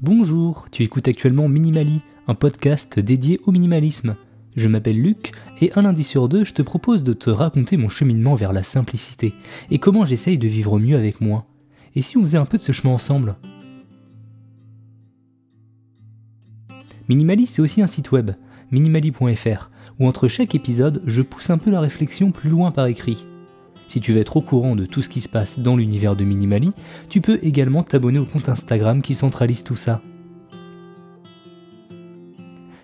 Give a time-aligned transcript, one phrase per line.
[0.00, 4.16] Bonjour, tu écoutes actuellement Minimali, un podcast dédié au minimalisme.
[4.56, 7.88] Je m'appelle Luc et un lundi sur deux, je te propose de te raconter mon
[7.88, 9.34] cheminement vers la simplicité
[9.70, 11.46] et comment j'essaye de vivre mieux avec moi.
[11.94, 13.36] Et si on faisait un peu de ce chemin ensemble?
[17.08, 18.32] Minimali, c'est aussi un site web,
[18.72, 19.70] minimali.fr,
[20.00, 23.24] où entre chaque épisode, je pousse un peu la réflexion plus loin par écrit.
[23.86, 26.24] Si tu veux être au courant de tout ce qui se passe dans l'univers de
[26.24, 26.72] Minimali,
[27.08, 30.00] tu peux également t'abonner au compte Instagram qui centralise tout ça.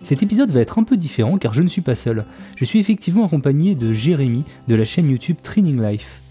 [0.03, 2.25] Cet épisode va être un peu différent car je ne suis pas seul.
[2.55, 6.21] Je suis effectivement accompagné de Jérémy de la chaîne YouTube Training Life.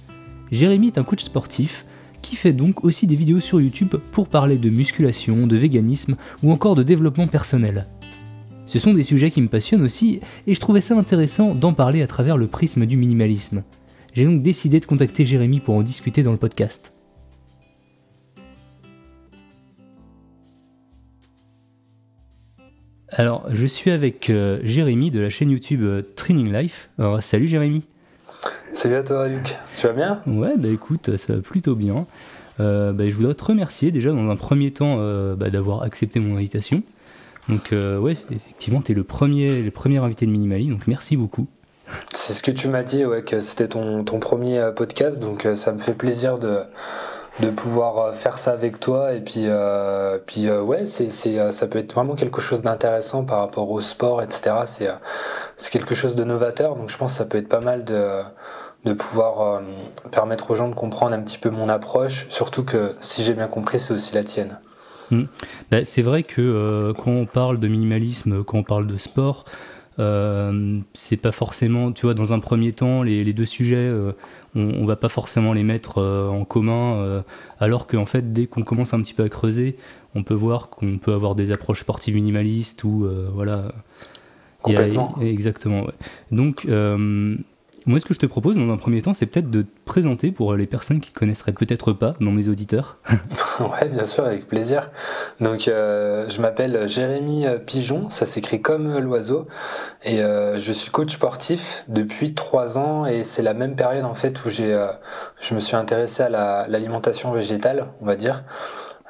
[0.50, 1.84] Jérémy est un coach sportif
[2.20, 6.52] qui fait donc aussi des vidéos sur YouTube pour parler de musculation, de véganisme ou
[6.52, 7.86] encore de développement personnel.
[8.66, 12.02] Ce sont des sujets qui me passionnent aussi et je trouvais ça intéressant d'en parler
[12.02, 13.62] à travers le prisme du minimalisme.
[14.12, 16.92] J'ai donc décidé de contacter Jérémy pour en discuter dans le podcast.
[23.12, 26.90] Alors, je suis avec euh, Jérémy de la chaîne YouTube euh, Training Life.
[27.20, 27.86] salut Jérémy.
[28.72, 30.22] Salut à toi Luc, tu vas bien?
[30.26, 32.06] Ouais, bah écoute, ça va plutôt bien.
[32.60, 34.96] Euh, bah, je voudrais te remercier déjà dans un premier temps
[35.36, 36.82] bah, d'avoir accepté mon invitation.
[37.48, 41.48] Donc ouais, effectivement, tu es le premier, le premier invité de Minimali, donc merci beaucoup.
[42.12, 45.46] C'est ce que tu m'as dit, ouais, que c'était ton, ton, premier euh, podcast, donc
[45.46, 46.60] euh, ça me fait plaisir de,
[47.40, 49.14] de pouvoir euh, faire ça avec toi.
[49.14, 49.46] Et puis,
[50.26, 54.56] puis ouais, c'est, ça peut être vraiment quelque chose d'intéressant par rapport au sport, etc.
[55.56, 58.22] C'est, quelque chose de novateur, donc je pense que ça peut être pas mal de,
[58.84, 59.62] de pouvoir
[60.10, 63.46] permettre aux gens de comprendre un petit peu mon approche, surtout que si j'ai bien
[63.46, 64.58] compris, c'est aussi la tienne.
[65.10, 65.24] Mmh.
[65.70, 69.44] Bah, c'est vrai que quand on parle de minimalisme, quand on parle de sport,
[70.00, 74.12] euh, c'est pas forcément, tu vois, dans un premier temps, les, deux sujets, euh,
[74.54, 77.22] on, va pas forcément les mettre euh, en commun,
[77.58, 79.76] alors qu'en fait, dès qu'on commence un petit peu à creuser,
[80.14, 83.72] on peut voir qu'on peut avoir des approches sportives minimalistes ou voilà.
[84.62, 85.16] Complètement.
[85.20, 85.86] exactement.
[86.30, 86.66] Donc,
[87.86, 90.32] moi, ce que je te propose dans un premier temps, c'est peut-être de te présenter
[90.32, 92.98] pour les personnes qui ne connaisseraient peut-être pas, dans mes auditeurs.
[93.60, 94.90] ouais, bien sûr, avec plaisir.
[95.40, 99.46] Donc, euh, je m'appelle Jérémy euh, Pigeon, ça s'écrit comme l'oiseau,
[100.02, 104.14] et euh, je suis coach sportif depuis trois ans, et c'est la même période en
[104.14, 104.78] fait où j'ai,
[105.40, 108.44] je me suis intéressé à l'alimentation végétale, on va dire.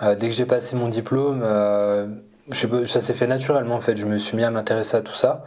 [0.00, 1.42] dès que j'ai passé mon diplôme,
[2.55, 3.97] ça s'est fait naturellement en fait.
[3.97, 5.44] Je me suis mis à m'intéresser à tout ça.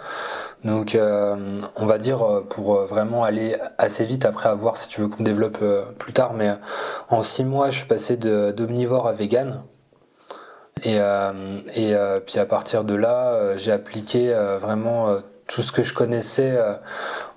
[0.63, 4.77] Donc, euh, on va dire euh, pour euh, vraiment aller assez vite après à voir
[4.77, 5.63] si tu veux qu'on développe
[5.97, 6.33] plus tard.
[6.33, 6.53] Mais
[7.09, 9.63] en six mois, je suis passé d'omnivore à vegan.
[10.83, 10.99] Et,
[12.25, 16.57] puis à partir de là, j'ai appliqué vraiment tout ce que je connaissais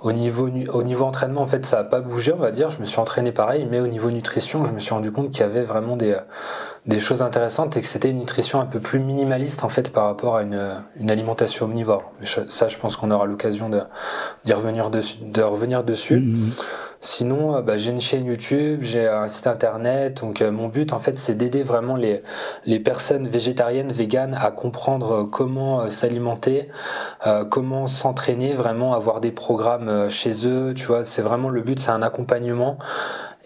[0.00, 2.78] au niveau au niveau entraînement en fait ça n'a pas bougé on va dire je
[2.80, 5.42] me suis entraîné pareil mais au niveau nutrition je me suis rendu compte qu'il y
[5.42, 6.16] avait vraiment des
[6.86, 10.06] des choses intéressantes et que c'était une nutrition un peu plus minimaliste en fait par
[10.06, 12.12] rapport à une, une alimentation omnivore.
[12.48, 13.80] Ça, je pense qu'on aura l'occasion de,
[14.44, 15.18] d'y revenir dessus.
[15.20, 16.18] De revenir dessus.
[16.18, 16.62] Mm-hmm.
[17.00, 20.20] Sinon, euh, bah, j'ai une chaîne YouTube, j'ai un site internet.
[20.20, 22.22] Donc, euh, mon but, en fait, c'est d'aider vraiment les,
[22.64, 26.68] les personnes végétariennes, véganes à comprendre euh, comment s'alimenter,
[27.50, 30.74] comment s'entraîner, vraiment avoir des programmes chez eux.
[30.74, 32.78] Tu vois, c'est vraiment le but, c'est un accompagnement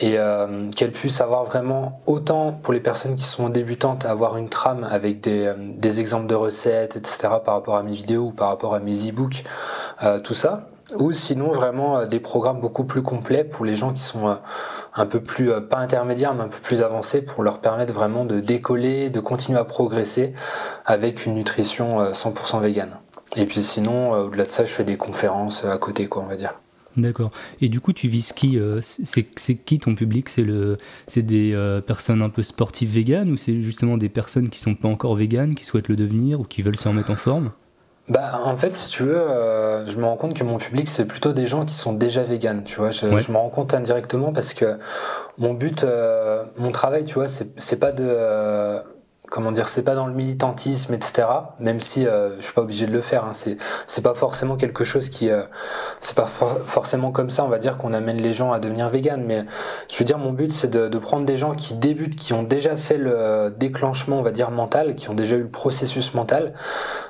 [0.00, 4.48] et euh, qu'elle puisse avoir vraiment autant pour les personnes qui sont débutantes avoir une
[4.48, 8.48] trame avec des, euh, exemples de recettes etc par rapport à mes vidéos ou par
[8.48, 9.44] rapport à mes e-books
[10.02, 10.66] euh, tout ça.
[10.98, 14.38] Ou sinon vraiment des programmes beaucoup plus complets pour les gens qui sont
[14.94, 18.40] un peu plus pas intermédiaires mais un peu plus avancés pour leur permettre vraiment de
[18.40, 20.34] décoller de continuer à progresser
[20.84, 22.96] avec une nutrition 100% végane.
[23.36, 26.34] Et puis sinon au-delà de ça je fais des conférences à côté quoi on va
[26.34, 26.54] dire
[26.96, 27.30] D'accord.
[27.60, 30.28] Et du coup, tu vises qui euh, C'est qui ton public?
[30.28, 34.48] C'est le, c'est des euh, personnes un peu sportives véganes ou c'est justement des personnes
[34.48, 37.16] qui sont pas encore véganes, qui souhaitent le devenir ou qui veulent se remettre en
[37.16, 37.52] forme?
[38.08, 41.04] Bah, en fait, si tu veux, euh, je me rends compte que mon public, c'est
[41.04, 42.90] plutôt des gens qui sont déjà véganes, tu vois.
[42.90, 44.78] Je, je me rends compte indirectement parce que
[45.38, 45.86] mon but,
[46.56, 48.82] mon travail, tu vois, c'est pas de
[49.30, 51.28] comment dire, c'est pas dans le militantisme, etc.
[51.60, 53.24] Même si euh, je suis pas obligé de le faire.
[53.24, 53.32] Hein,
[53.86, 55.42] c'est pas forcément quelque chose qui, euh,
[56.00, 56.28] c'est pas
[56.66, 57.44] forcément comme ça.
[57.44, 59.24] On va dire qu'on amène les gens à devenir vegan.
[59.24, 59.46] Mais
[59.90, 62.76] je veux dire, mon but c'est de, prendre des gens qui débutent, qui ont déjà
[62.76, 66.52] fait le déclenchement, on va dire mental, qui ont déjà eu le processus mental,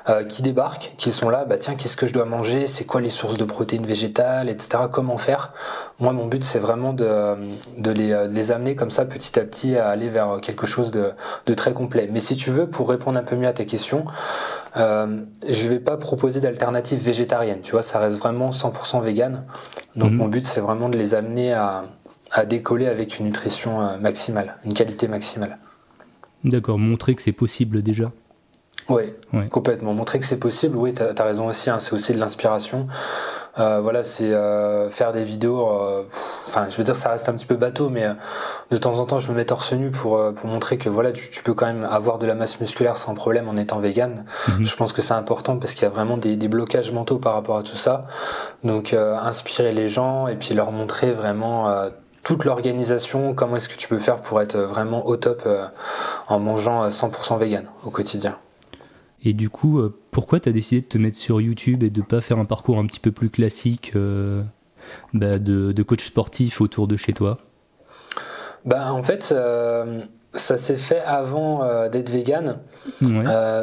[0.07, 1.43] euh, qui débarquent, qui sont là.
[1.45, 4.83] Bah tiens, qu'est-ce que je dois manger C'est quoi les sources de protéines végétales, etc.
[4.91, 5.51] Comment faire?
[5.99, 10.09] Moi, mon but c'est vraiment de les, amener comme ça petit à petit à aller
[10.09, 12.10] vers quelque chose de très complet.
[12.11, 14.05] Mais si tu veux, pour répondre un peu mieux à ta question,
[14.77, 17.61] euh, je vais pas proposer d'alternatives végétariennes.
[17.61, 19.43] Tu vois, ça reste vraiment 100% vegan.
[19.95, 20.17] Donc mhm.
[20.17, 21.85] mon but, c'est vraiment de les amener à,
[22.47, 25.57] décoller avec une nutrition euh, maximale, une qualité maximale.
[26.43, 28.11] D'accord, montrer que c'est possible déjà.
[28.89, 29.13] Oui,
[29.51, 29.93] complètement.
[29.93, 32.87] Montrer que c'est possible, oui, tu as, raison aussi, hein, c'est aussi de l'inspiration.
[33.59, 35.69] Euh, voilà, c'est euh, faire des vidéos.
[35.69, 36.03] Euh,
[36.47, 38.05] enfin, je veux dire, ça reste un petit peu bateau, mais
[38.71, 41.43] de temps en temps, je me mets torse nu pour, pour montrer que voilà, tu,
[41.43, 44.25] peux quand même avoir de la masse musculaire sans problème en étant vegan.
[44.47, 44.65] Mhm.
[44.65, 47.33] Je pense que c'est important parce qu'il y a vraiment des, des, blocages mentaux par
[47.33, 48.07] rapport à tout ça.
[48.63, 51.73] Donc, inspirer les gens et puis leur montrer vraiment
[52.23, 55.47] toute l'organisation, comment est-ce que tu peux faire pour être vraiment au top
[56.27, 58.37] en mangeant 100% vegan au quotidien.
[59.23, 62.01] Et du coup, euh, pourquoi tu as décidé de te mettre sur YouTube et de
[62.01, 64.41] pas faire un parcours un petit peu plus classique euh,
[65.13, 67.37] bah, de, coach sportif autour de chez toi?
[68.65, 70.03] Bah, En fait, euh,
[70.33, 72.59] ça s'est fait avant d'être vegan.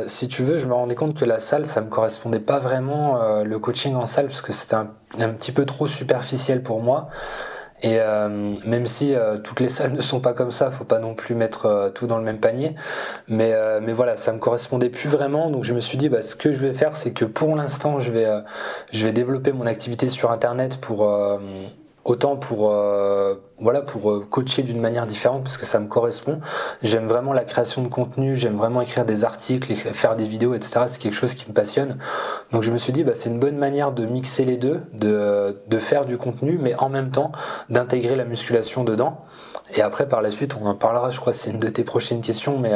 [0.07, 3.43] si tu veux, je me rendais compte que la salle, ça me correspondait pas vraiment,
[3.43, 7.09] le coaching en salle, parce que c'était un, un, petit peu trop superficiel pour moi.
[7.83, 10.99] Et euh, même si euh, toutes les salles ne sont pas comme ça, faut pas
[10.99, 12.75] non plus mettre euh, tout dans le même panier.
[13.29, 15.51] Mais, mais voilà, ça me correspondait plus vraiment.
[15.51, 17.99] Donc je me suis dit, bah, ce que je vais faire, c'est que pour l'instant,
[17.99, 18.27] je vais,
[18.93, 21.09] je vais développer mon activité sur Internet pour
[22.09, 26.41] autant pour euh, voilà pour euh, coacher d'une manière différente parce que ça me correspond.
[26.83, 30.87] J'aime vraiment la création de contenu, j'aime vraiment écrire des articles, faire des vidéos, etc.
[30.87, 31.99] C'est quelque chose qui me passionne.
[32.53, 35.59] Donc je me suis dit bah, c'est une bonne manière de mixer les deux, de,
[35.67, 37.33] de faire du contenu, mais en même temps
[37.69, 39.25] d'intégrer la musculation dedans.
[39.75, 42.23] Et après, par la suite, on en parlera, je crois, c'est une de tes prochaines
[42.23, 42.73] questions, mais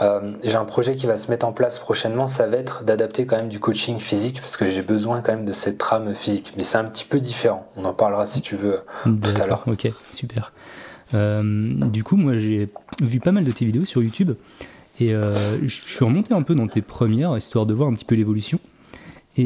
[0.00, 3.24] euh, j'ai un projet qui va se mettre en place prochainement, ça va être d'adapter
[3.24, 6.52] quand même du coaching physique, parce que j'ai besoin quand même de cette trame physique.
[6.56, 9.64] Mais c'est un petit peu différent, on en parlera si tu veux tout à l'heure.
[9.66, 10.52] Ok, super.
[11.14, 12.68] Euh, du coup, moi j'ai
[13.02, 14.32] vu pas mal de tes vidéos sur YouTube,
[15.00, 18.14] et je suis remonté un peu dans tes premières, histoire de voir un petit peu
[18.14, 18.60] l'évolution.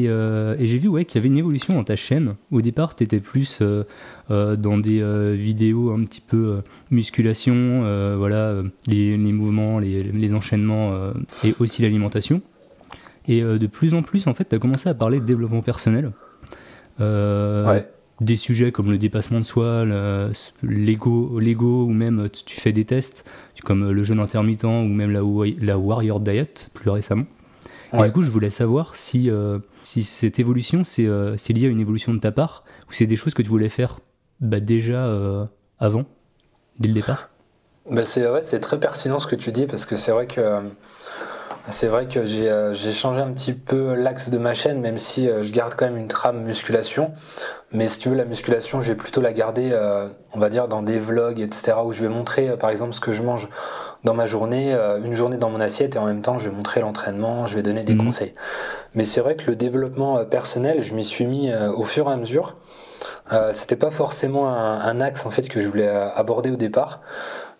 [0.03, 2.35] Euh, et, j'ai vu ouais, qu'il y avait une évolution dans ta chaîne.
[2.51, 3.83] Au départ, tu étais plus euh,
[4.31, 5.01] euh, dans des
[5.35, 6.61] vidéos un petit peu
[6.91, 10.93] musculation, voilà, les, mouvements, les, enchaînements
[11.43, 12.41] et aussi l'alimentation.
[13.27, 16.11] Et de plus en plus, en fait, tu as commencé à parler de développement personnel.
[18.21, 19.85] Des sujets comme le dépassement de soi,
[20.63, 23.25] l'ego, ou même tu fais des tests
[23.63, 25.21] comme le jeûne intermittent ou même la,
[25.59, 27.25] la Warrior Diet plus récemment.
[27.93, 29.29] Et du coup, je voulais savoir si
[29.85, 33.15] si cette évolution, euh, c'est lié à une évolution de ta part, ou c'est des
[33.15, 33.99] choses que tu voulais faire
[34.39, 35.45] bah, déjà euh,
[35.79, 36.05] avant,
[36.79, 37.29] dès le départ?
[37.89, 40.41] Bah c'est vrai, c'est très pertinent ce que tu dis parce que c'est vrai que
[41.69, 45.27] c'est vrai que euh, j'ai changé un petit peu l'axe de ma chaîne, même si
[45.27, 47.11] je garde quand même une trame musculation.
[47.71, 49.77] Mais si tu veux, la musculation, je vais plutôt la garder,
[50.33, 53.11] on va dire, dans des vlogs, etc., où je vais montrer, par exemple, ce que
[53.11, 53.49] je mange
[54.05, 56.55] dans ma journée, euh, une journée dans mon assiette et en même temps je vais
[56.55, 58.05] montrer l'entraînement, je vais donner des mhm.
[58.05, 58.33] conseils.
[58.93, 62.07] Mais c'est vrai que le développement euh, personnel, je m'y suis mis euh, au fur
[62.07, 62.55] et à mesure.
[63.31, 67.01] Euh, C'était pas forcément un, un, axe en fait que je voulais aborder au départ,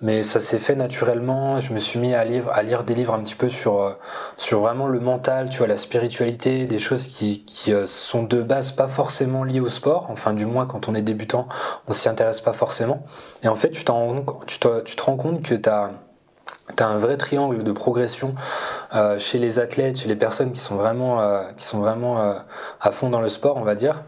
[0.01, 1.59] mais ça s'est fait naturellement.
[1.59, 3.97] Je me suis mis à lire, à lire des livres un petit peu sur
[4.37, 8.71] sur vraiment le mental, tu vois, la spiritualité, des choses qui, qui sont de base
[8.73, 10.07] pas forcément liées au sport.
[10.11, 11.47] Enfin, du moins quand on est débutant,
[11.87, 13.03] on s'y intéresse pas forcément.
[13.43, 13.83] Et en fait, tu,
[14.47, 15.91] tu, te, tu te rends compte que tu as
[16.75, 18.33] tu as un vrai triangle de progression
[18.95, 22.33] euh, chez les athlètes, chez les personnes qui sont vraiment, euh, qui sont vraiment euh,
[22.81, 24.03] à fond dans le sport, on va dire.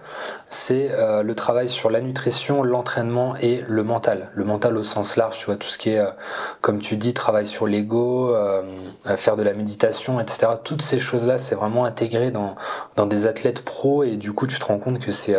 [0.50, 0.92] C'est
[1.24, 4.32] le travail sur la nutrition, l'entraînement et le mental.
[4.34, 6.01] Le mental au sens large, tu vois, tout ce qui est,
[6.62, 8.34] comme tu dis, travail sur l'ego,
[9.17, 10.53] faire de la méditation, etc.
[10.63, 12.55] Toutes ces choses-là, c'est vraiment intégré dans,
[12.96, 15.36] dans des athlètes pros et du coup, tu te rends compte que c'est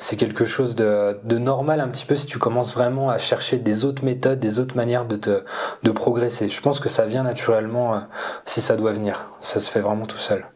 [0.00, 3.58] c'est quelque chose de, de, normal un petit peu si tu commences vraiment à chercher
[3.58, 5.42] des autres méthodes, des autres manières de, te,
[5.82, 6.48] de progresser.
[6.48, 7.98] Je pense que ça vient naturellement euh,
[8.46, 9.26] si ça doit venir.
[9.40, 10.46] Ça se fait vraiment tout seul.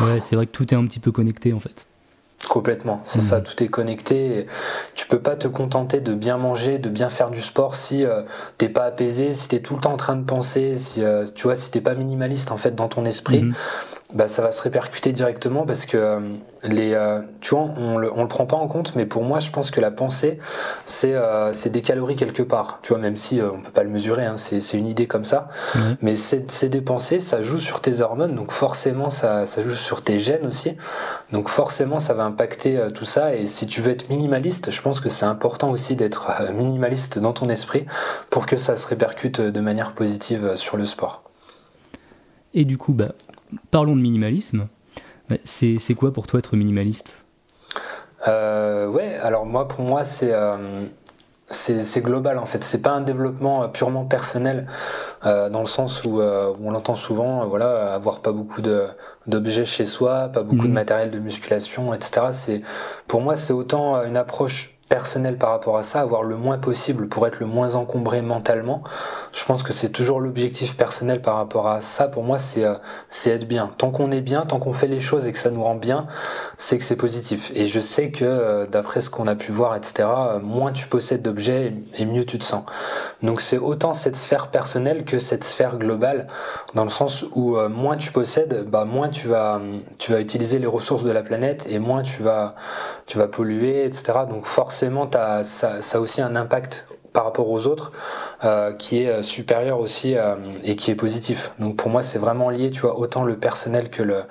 [0.00, 1.86] Ouais, c'est vrai que tout est un petit peu connecté en fait.
[2.48, 3.44] Complètement, c'est ça, mmh.
[3.44, 4.46] tout est connecté.
[4.94, 8.22] Tu peux pas te contenter de bien manger, de bien faire du sport si euh,
[8.58, 11.44] t'es pas apaisé, si t'es tout le temps en train de penser, si euh, tu
[11.44, 13.42] vois, si t'es pas minimaliste en fait dans ton esprit.
[13.42, 13.54] Mmh
[14.14, 16.20] bah, ça va se répercuter directement parce que euh,
[16.62, 19.40] les, euh, tu vois, on le, on le prend pas en compte, mais pour moi,
[19.40, 20.38] je pense que la pensée,
[20.84, 22.78] c'est euh, des calories quelque part.
[22.82, 25.48] Tu vois, même si on peut pas le mesurer, hein, c'est une idée comme ça.
[26.02, 30.02] Mais c'est des pensées, ça joue sur tes hormones, donc forcément, ça, ça joue sur
[30.02, 30.76] tes gènes aussi.
[31.32, 33.34] Donc forcément, ça va impacter tout ça.
[33.34, 37.32] Et si tu veux être minimaliste, je pense que c'est important aussi d'être minimaliste dans
[37.32, 37.86] ton esprit
[38.30, 41.24] pour que ça se répercute de manière positive sur le sport.
[42.54, 43.12] Et du coup, bah,
[43.70, 44.68] parlons de minimalisme.
[45.44, 47.24] C'est quoi pour toi être minimaliste?
[48.28, 50.86] Euh, Ouais, alors moi, pour moi, c'est euh,
[51.48, 52.64] c'est global en fait.
[52.64, 54.66] C'est pas un développement euh, purement personnel
[55.22, 58.62] dans le sens où, on l'entend souvent, voilà, avoir pas beaucoup
[59.26, 60.74] d'objets chez soi, pas beaucoup de mhm.
[60.74, 62.28] matériel de musculation, etc.
[62.30, 62.62] C'est
[63.08, 67.08] pour moi, c'est autant une approche personnel par rapport à ça, avoir le moins possible
[67.08, 68.82] pour être le moins encombré mentalement.
[69.36, 72.08] Je pense que c'est toujours l'objectif personnel par rapport à ça.
[72.08, 72.76] Pour moi, c'est euh,
[73.10, 73.70] c'est être bien.
[73.76, 76.06] Tant qu'on est bien, tant qu'on fait les choses et que ça nous rend bien,
[76.56, 77.52] c'est que c'est positif.
[77.54, 80.86] Et je sais que euh, d'après ce qu'on a pu voir, etc., euh, moins tu
[80.86, 82.64] possèdes d'objets et mieux tu te sens.
[83.22, 86.28] Donc c'est autant cette sphère personnelle que cette sphère globale,
[86.74, 89.60] dans le sens où moins tu possèdes, bah moins tu vas
[89.98, 92.54] tu vas utiliser les ressources de la planète et moins tu vas
[93.06, 94.20] tu vas polluer, etc.
[94.30, 96.86] Donc forcément, ça, ça a aussi un impact
[97.16, 97.92] par rapport aux autres
[98.44, 101.52] euh, qui est euh, supérieur aussi euh, et qui est positif.
[101.58, 104.24] Donc pour moi, c'est vraiment lié, tu vois, autant le personnel que le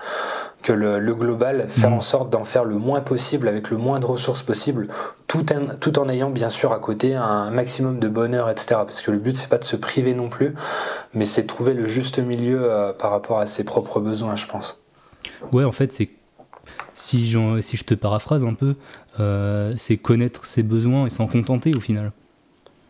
[0.61, 1.93] que le, global, faire mmh.
[1.93, 4.87] en sorte d'en faire le moins possible avec le moins de ressources possible,
[5.27, 8.67] tout en, tout en ayant bien sûr à côté un maximum de bonheur, etc.
[8.85, 10.53] Parce que le but c'est pas de se priver non plus,
[11.13, 14.79] mais c'est de trouver le juste milieu par rapport à ses propres besoins, je pense.
[15.51, 16.09] Ouais, en fait, c'est
[16.95, 18.75] si, si je te paraphrase un peu,
[19.77, 22.11] c'est connaître ses besoins et s'en contenter au final.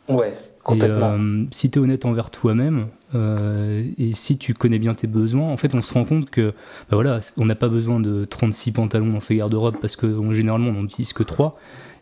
[0.07, 0.33] Ouais,
[0.63, 1.17] complètement.
[1.19, 5.49] Euh, si tu es honnête envers toi-même, euh, et si tu connais bien tes besoins,
[5.49, 6.53] en fait, on se rend compte que,
[6.89, 10.69] bah voilà, on n'a pas besoin de 36 pantalons dans ses garde-robes parce que généralement,
[10.69, 11.57] on n'en utilise que 3,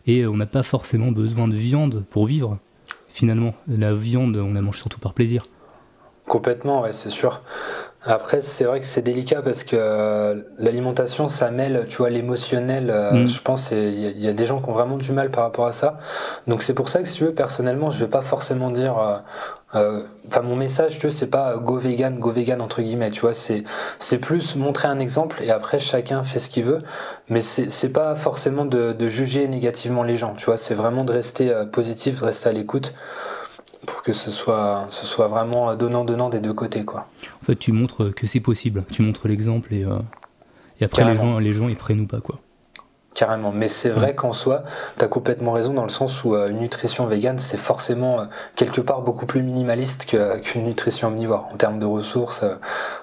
[0.06, 2.58] et on n'a pas forcément besoin de viande pour vivre.
[3.08, 5.42] Finalement, la viande, on la mange surtout par plaisir.
[6.26, 7.42] Complètement, ouais, c'est sûr.
[8.06, 12.90] Après, c'est vrai que c'est délicat parce que euh, l'alimentation, ça mêle, tu vois, l'émotionnel.
[12.90, 13.26] Euh, mm.
[13.26, 15.72] Je pense il y, a des gens qui ont vraiment du mal par rapport à
[15.72, 15.98] ça.
[16.46, 19.22] Donc c'est pour ça que si tu veux, personnellement, je vais pas forcément dire.
[19.74, 23.10] Euh, enfin, mon message, tu veux, c'est pas go vegan, go vegan entre guillemets.
[23.10, 23.64] Tu vois, c'est
[23.98, 26.80] c'est plus montrer un exemple et après chacun fait ce qu'il veut.
[27.30, 30.34] Mais c'est c'est pas forcément de, de juger négativement les gens.
[30.34, 32.92] Tu vois, c'est vraiment de rester positif, de rester à l'écoute
[33.86, 36.84] pour que ce soit, ce soit vraiment donnant-donnant des deux côtés.
[36.84, 37.00] Quoi.
[37.42, 39.98] En fait, tu montres que c'est possible, tu montres l'exemple et, euh,
[40.80, 42.20] et après les gens, les gens ils prennent ou pas.
[42.20, 42.40] quoi.
[43.14, 44.64] Carrément, mais c'est vrai qu'en soi,
[44.98, 48.24] tu as complètement raison dans le sens où euh, une nutrition végane, c'est forcément euh,
[48.56, 50.06] quelque part beaucoup plus minimaliste
[50.42, 51.48] qu'une nutrition omnivore.
[51.52, 52.44] En termes de ressources,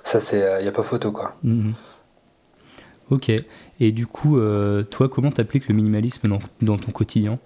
[0.03, 1.11] ça, c'est il n'y a pas photo.
[1.11, 1.33] quoi.
[1.43, 1.73] Mhm.
[3.09, 3.29] Ok,
[3.81, 4.39] et du coup,
[4.89, 7.39] toi, comment t'appliques le minimalisme dans, dans ton quotidien?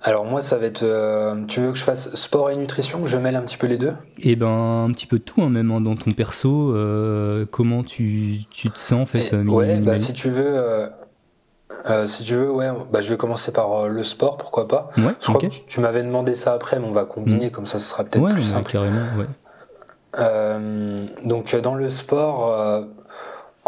[0.00, 0.84] Alors moi, ça va être.
[0.84, 3.66] Euh, tu veux que je fasse sport et nutrition, que je mêle un petit peu
[3.66, 3.94] les deux?
[4.20, 6.72] Eh ben, un petit peu de tout, hein, même hein, dans ton perso.
[6.72, 10.88] Euh, comment tu, tu, te sens en fait euh, Ouais, bah, si tu veux.
[12.04, 14.90] si tu veux, ouais, bah, je vais commencer par le sport, pourquoi pas?
[14.98, 17.50] Ouais, je crois que tu, m'avais demandé ça après, mais on va combiner, mm.
[17.50, 18.70] comme ça ce sera peut-être plus simple.
[18.70, 19.26] Carrément, ouais.
[21.24, 22.86] donc dans le sport,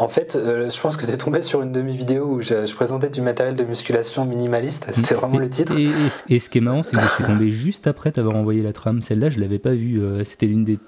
[0.00, 3.10] en fait, euh, je pense que tu es tombé sur une demi-vidéo où je, présentais
[3.10, 4.86] du matériel de musculation minimaliste.
[4.92, 5.74] C'était vraiment le titre.
[5.78, 8.72] Et, ce qui est marrant, c'est que je suis tombé juste après t'avoir envoyé la
[8.72, 9.02] trame.
[9.02, 10.00] Celle-là, je l'avais pas vue.
[10.00, 10.78] Euh, c'était l'une des,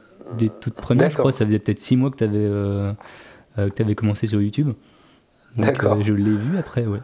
[0.48, 1.30] toutes premières, je crois.
[1.30, 2.94] Ça faisait peut-être six mois que tu avais, euh,
[3.58, 4.70] avais, commencé sur YouTube.
[5.58, 6.02] D'accord.
[6.02, 7.00] je l'ai vu après, ouais.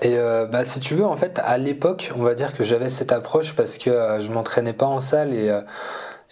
[0.00, 0.16] Et
[0.50, 3.54] bah, si tu veux, en fait, à l'époque, on va dire que j'avais cette approche
[3.54, 5.60] parce que je m'entraînais pas en salle et,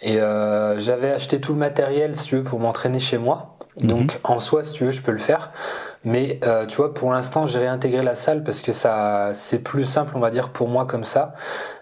[0.01, 3.52] et j'avais acheté tout le matériel, si tu veux, pour m'entraîner chez moi.
[3.81, 4.19] Donc mhm.
[4.23, 5.51] en soi, si tu veux, je peux le faire.
[6.03, 9.85] Mais euh, tu vois, pour l'instant, j'ai réintégré la salle parce que ça, c'est plus
[9.85, 11.33] simple, on va dire, pour moi comme ça.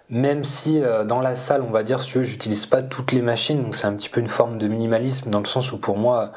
[0.09, 3.13] Même si euh, dans la salle, on va dire, si tu veux, j'utilise pas toutes
[3.13, 5.77] les machines, donc c'est un petit peu une forme de minimalisme dans le sens où
[5.77, 6.31] pour moi,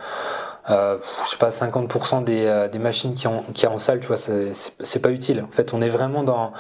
[0.69, 4.17] je sais pas, 50% des, euh, des, machines qui ont qui en salle, tu vois,
[4.17, 5.45] c'est pas utile.
[5.47, 6.53] En fait, on est vraiment dans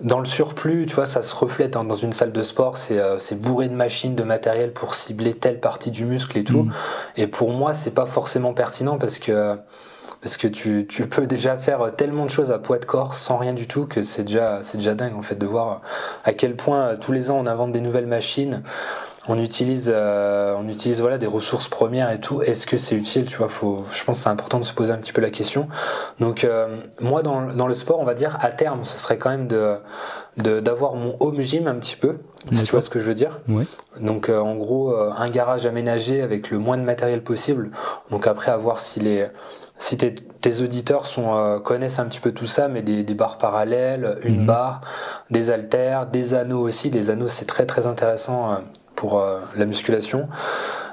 [0.00, 2.98] dans le surplus, tu vois, ça se reflète hein, dans une salle de sport, c'est
[2.98, 6.64] euh, bourré de machines, de matériel pour cibler telle partie du muscle et tout.
[6.64, 6.72] Mm.
[7.16, 9.56] Et pour moi, c'est pas forcément pertinent parce que
[10.20, 13.38] parce que tu, tu, peux déjà faire tellement de choses à poids de corps sans
[13.38, 15.80] rien du tout que c'est déjà c'est déjà dingue en fait de voir
[16.24, 18.62] à quel point tous les ans on invente des nouvelles machines
[19.28, 22.42] on utilise, euh, on utilise voilà des ressources premières et tout.
[22.42, 24.92] Est-ce que c'est utile Tu vois, faut, je pense que c'est important de se poser
[24.92, 25.68] un petit peu la question.
[26.20, 29.30] Donc euh, moi dans, dans, le sport, on va dire à terme, ce serait quand
[29.30, 29.76] même de
[30.36, 32.18] d'avoir mon home gym un petit peu,
[32.52, 33.40] si tu vois ce que je veux dire.
[33.98, 37.70] Donc euh, en gros, un garage aménagé avec le moins de matériel possible.
[38.10, 39.26] Donc après, à voir si les
[39.78, 43.38] si tes, tes auditeurs sont, connaissent un petit peu tout ça, mais des, des barres
[43.38, 44.46] parallèles, une mhm.
[44.46, 44.80] barre,
[45.30, 46.90] des haltères, des anneaux aussi.
[46.90, 48.58] Les anneaux, c'est très très intéressant
[48.96, 50.28] pour euh, la musculation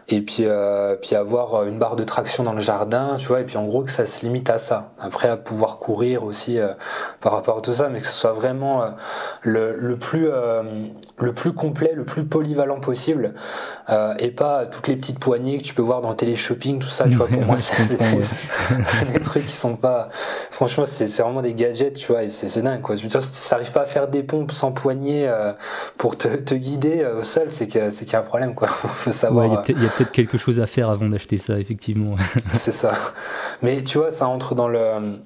[0.10, 3.42] et puis euh, puis avoir euh, une barre de traction dans le jardin tu vois
[3.42, 6.60] et puis en gros que ça se limite à ça après à pouvoir courir aussi
[7.22, 8.84] par rapport à tout ça mais que ce soit vraiment
[9.42, 10.28] le, le, plus
[11.18, 13.34] le plus complet le plus polyvalent possible
[14.20, 17.16] et pas toutes les petites poignées que tu peux voir dans télé-shopping tout ça tu
[17.16, 17.88] vois pour moi c'est
[19.14, 20.10] des, trucs qui sont pas
[20.52, 23.30] franchement c'est vraiment des gadgets tu vois et c'est dingue quoi je veux dire si
[23.34, 25.32] ça arrive pas à faire des pompes sans poignée
[25.98, 28.68] pour te, te guider au sol c'est que c'est qu'il y a un problème, quoi.
[28.98, 29.46] faut savoir.
[29.46, 32.16] Il y a peut-être quelque chose à faire avant d'acheter ça, effectivement.
[32.54, 32.94] c'est ça.
[33.62, 35.20] Mais tu vois, ça entre dans le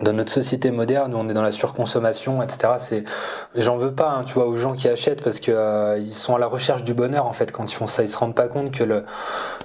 [0.00, 2.74] dans notre société moderne où on est dans la surconsommation, etc.
[2.78, 3.04] C'est,
[3.54, 6.36] j'en veux pas, hein, tu vois, aux gens qui achètent parce que euh, ils sont
[6.36, 8.02] à la recherche du bonheur en fait quand ils font ça.
[8.02, 9.04] Ils se rendent pas compte que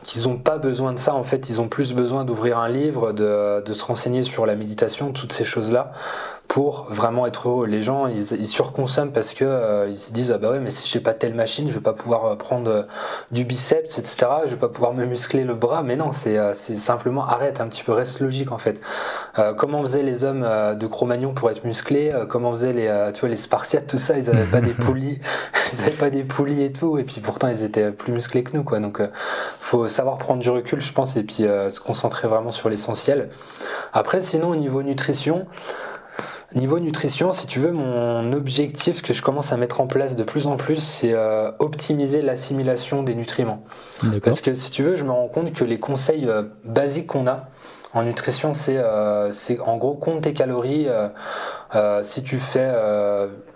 [0.04, 1.14] qu'ils ont pas besoin de ça.
[1.16, 4.56] En fait, ils ont plus besoin d'ouvrir un livre, de, de se renseigner sur la
[4.56, 5.92] méditation, toutes ces choses là
[6.52, 7.66] pour vraiment être heureux.
[7.66, 10.86] Les gens, ils, surconsomment parce que euh, ils se disent ah bah ouais mais si
[10.86, 12.84] j'ai pas telle machine, je vais pas pouvoir euh, prendre euh,
[13.32, 14.28] du biceps, etc.
[14.44, 15.82] Je vais pas pouvoir me muscler le bras.
[15.82, 18.82] Mais non, c'est c'est simplement arrête un petit peu, reste logique en fait.
[19.58, 22.12] comment faisaient les hommes de Cro-Magnon pour être musclés?
[22.28, 24.18] Comment faisaient les tu vois les Spartiates tout ça?
[24.18, 25.22] Ils avaient pas des poulies,
[25.74, 26.98] ils avaient pas des poulies et tout.
[26.98, 28.80] Et puis pourtant ils étaient plus musclés que nous quoi.
[28.80, 29.02] Donc
[29.62, 33.30] faut savoir prendre du recul, je pense, et puis se concentrer vraiment sur l'essentiel.
[33.94, 35.48] Après sinon au niveau nutrition.
[36.56, 40.24] Niveau nutrition, si tu veux, mon objectif que je commence à mettre en place de
[40.24, 43.64] plus en plus, c'est euh, optimiser l'assimilation des nutriments.
[44.24, 47.28] Parce que si tu veux, je me rends compte que les conseils euh, basiques qu'on
[47.28, 47.50] a,
[47.94, 49.32] en nutrition, c'est euh,
[49.66, 50.88] en gros compte tes calories.
[50.88, 51.10] Euh,
[51.76, 52.70] euh, si tu fais,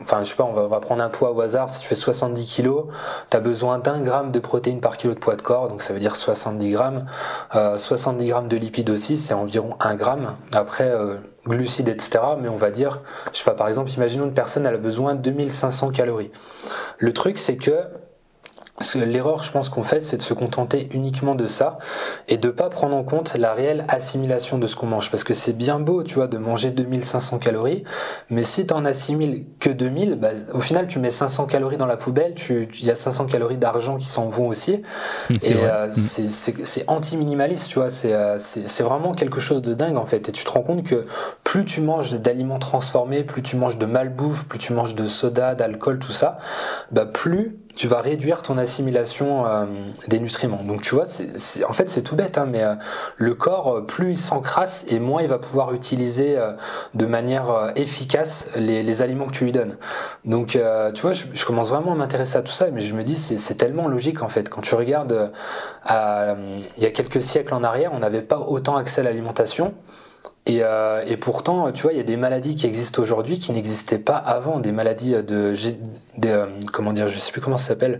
[0.01, 1.69] enfin je sais pas, on va, on va, prendre un poids au hasard.
[1.69, 2.85] Si tu fais 70 kilos,
[3.29, 5.93] tu as besoin d'un gramme de protéines par kilo de poids de corps, donc ça
[5.93, 7.05] veut dire 70 grammes.
[7.53, 10.35] 70 grammes de lipides aussi, c'est environ 1 gramme.
[10.53, 10.91] Après
[11.45, 12.23] glucides, etc.
[12.39, 15.15] Mais on va dire, je sais pas, par exemple, imaginons une personne elle a besoin
[15.15, 16.31] de 2500 calories.
[16.97, 17.75] Le truc c'est que
[18.95, 21.77] L'erreur, je pense qu'on fait, c'est de se contenter uniquement de ça
[22.27, 25.09] et de pas prendre en compte la réelle assimilation de ce qu'on mange.
[25.09, 27.85] Parce que c'est bien beau, tu vois, de manger 2500 calories,
[28.29, 31.85] mais si tu en assimiles que 2000, bah, au final, tu mets 500 calories dans
[31.85, 34.83] la poubelle, il y a 500 calories d'argent qui s'en vont aussi.
[35.29, 35.91] Et euh, mm.
[35.93, 40.27] c'est anti-minimaliste, tu vois, euh, c'est vraiment quelque chose de dingue en fait.
[40.27, 41.05] Et tu te rends compte que
[41.45, 45.55] plus tu manges d'aliments transformés, plus tu manges de malbouffe, plus tu manges de soda,
[45.55, 46.39] d'alcool, tout ça,
[46.91, 49.65] bah plus tu vas réduire ton assimilation euh,
[50.07, 50.63] des nutriments.
[50.63, 51.05] Donc tu vois,
[51.67, 52.75] en fait c'est tout bête, hein, mais euh,
[53.17, 56.37] le corps, euh, plus il s'encrasse et moins il va pouvoir utiliser
[56.93, 59.77] de manière efficace les, aliments que tu lui donnes.
[60.23, 60.57] Donc
[60.93, 63.55] tu vois, je, commence vraiment à m'intéresser à tout ça, mais je me dis c'est
[63.55, 64.49] tellement logique en fait.
[64.49, 65.31] Quand tu regardes,
[65.87, 69.73] il y a quelques siècles en arrière, on n'avait pas autant accès à l'alimentation.
[70.47, 73.51] Et, euh, et, pourtant, tu vois, il y a des maladies qui existent aujourd'hui qui
[73.51, 77.69] n'existaient pas avant, des maladies de, de euh, comment dire, je sais plus comment ça
[77.69, 77.99] s'appelle,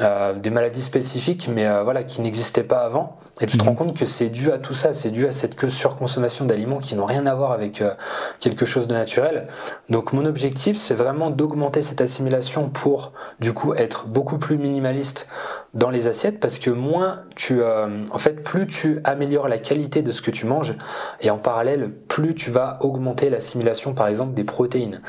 [0.00, 3.18] euh, des maladies spécifiques, mais euh, voilà, qui n'existaient pas avant.
[3.40, 3.76] Et tu te rends mhm.
[3.76, 7.04] compte que c'est dû à tout ça, c'est dû à cette surconsommation d'aliments qui n'ont
[7.04, 7.92] rien à voir avec euh,
[8.38, 9.48] quelque chose de naturel.
[9.88, 15.26] Donc mon objectif, c'est vraiment d'augmenter cette assimilation pour, du coup, être beaucoup plus minimaliste
[15.74, 20.10] dans les assiettes, parce que moins tu, en fait, plus tu améliores la qualité de
[20.12, 20.74] ce que tu manges,
[21.20, 25.02] et en parallèle, plus tu vas augmenter l'assimilation, par exemple, des protéines.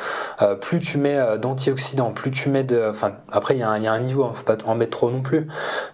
[0.59, 4.25] plus tu mets d'antioxydants, plus tu mets de, enfin, après il y, a un niveau,
[4.25, 5.47] hein, faut pas en mettre trop non plus.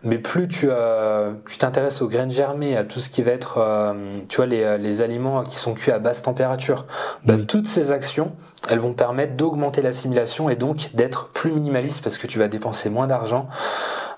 [0.04, 3.58] Mais plus tu euh, tu t'intéresses aux graines germées, à tout ce qui va être,
[3.58, 6.86] euh, tu vois, les, euh, les, aliments qui sont cuits à basse température,
[7.26, 8.32] bah, toutes ces actions,
[8.70, 12.90] elles vont permettre d'augmenter l'assimilation et donc d'être plus minimaliste parce que tu vas dépenser
[12.90, 13.48] moins d'argent.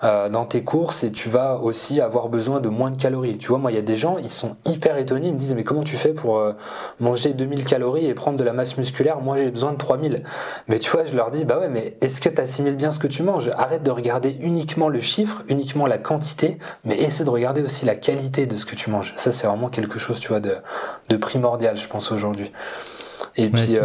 [0.04, 3.36] Euh, dans tes courses et tu vas aussi avoir besoin de moins de calories.
[3.36, 5.54] Tu vois, moi, il y a des gens, ils sont hyper étonnés, ils me disent,
[5.54, 6.52] mais comment tu fais pour euh,
[7.00, 9.20] manger 2000 calories et prendre de la masse musculaire?
[9.20, 10.22] Moi, j'ai besoin de 3000.
[10.68, 13.00] Mais tu vois, je leur dis, bah ouais, mais est-ce que tu assimiles bien ce
[13.00, 13.50] que tu manges?
[13.56, 17.96] Arrête de regarder uniquement le chiffre, uniquement la quantité, mais essaie de regarder aussi la
[17.96, 19.14] qualité de ce que tu manges.
[19.16, 20.54] Ça, c'est vraiment quelque chose, tu vois, de,
[21.08, 22.52] de primordial, je pense, aujourd'hui.
[23.34, 23.78] Et puis,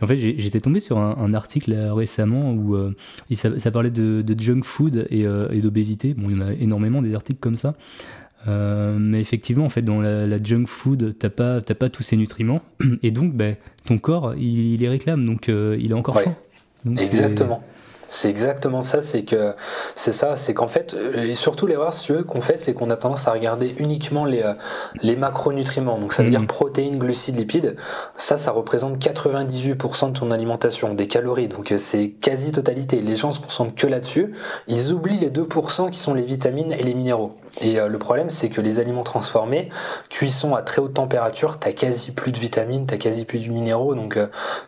[0.00, 2.94] en fait, j'étais tombé sur un, article récemment où euh,
[3.34, 6.14] ça, parlait de, junk food euh, et, d'obésité.
[6.14, 7.74] Bon, il y en a énormément des articles comme ça.
[8.48, 12.62] Euh, mais effectivement, en fait, dans la, junk food, t'as pas, pas tous ces nutriments,
[13.02, 16.34] et donc, ben, ton corps, il, les réclame, donc il est encore faim.
[16.96, 17.62] Exactement.
[17.64, 17.75] C'est
[18.24, 19.54] exactement ça, c'est que
[19.94, 21.92] c'est ça, c'est qu'en fait, euh, et surtout l'erreur
[22.26, 24.54] qu'on fait, c'est qu'on a tendance à regarder uniquement les, euh,
[25.02, 26.46] les macronutriments, donc ça veut dire mhm.
[26.46, 27.76] protéines, glucides, lipides.
[28.16, 33.00] Ça, ça représente 98% de ton alimentation, des calories, donc euh, c'est quasi totalité.
[33.00, 34.32] Les gens se concentrent que là-dessus,
[34.68, 37.36] ils oublient les 2% qui sont les vitamines et les minéraux.
[37.60, 39.70] Et le problème, c'est que les aliments transformés,
[40.10, 43.94] cuisson à très haute température, t'as quasi plus de vitamines, t'as quasi plus de minéraux,
[43.94, 44.18] donc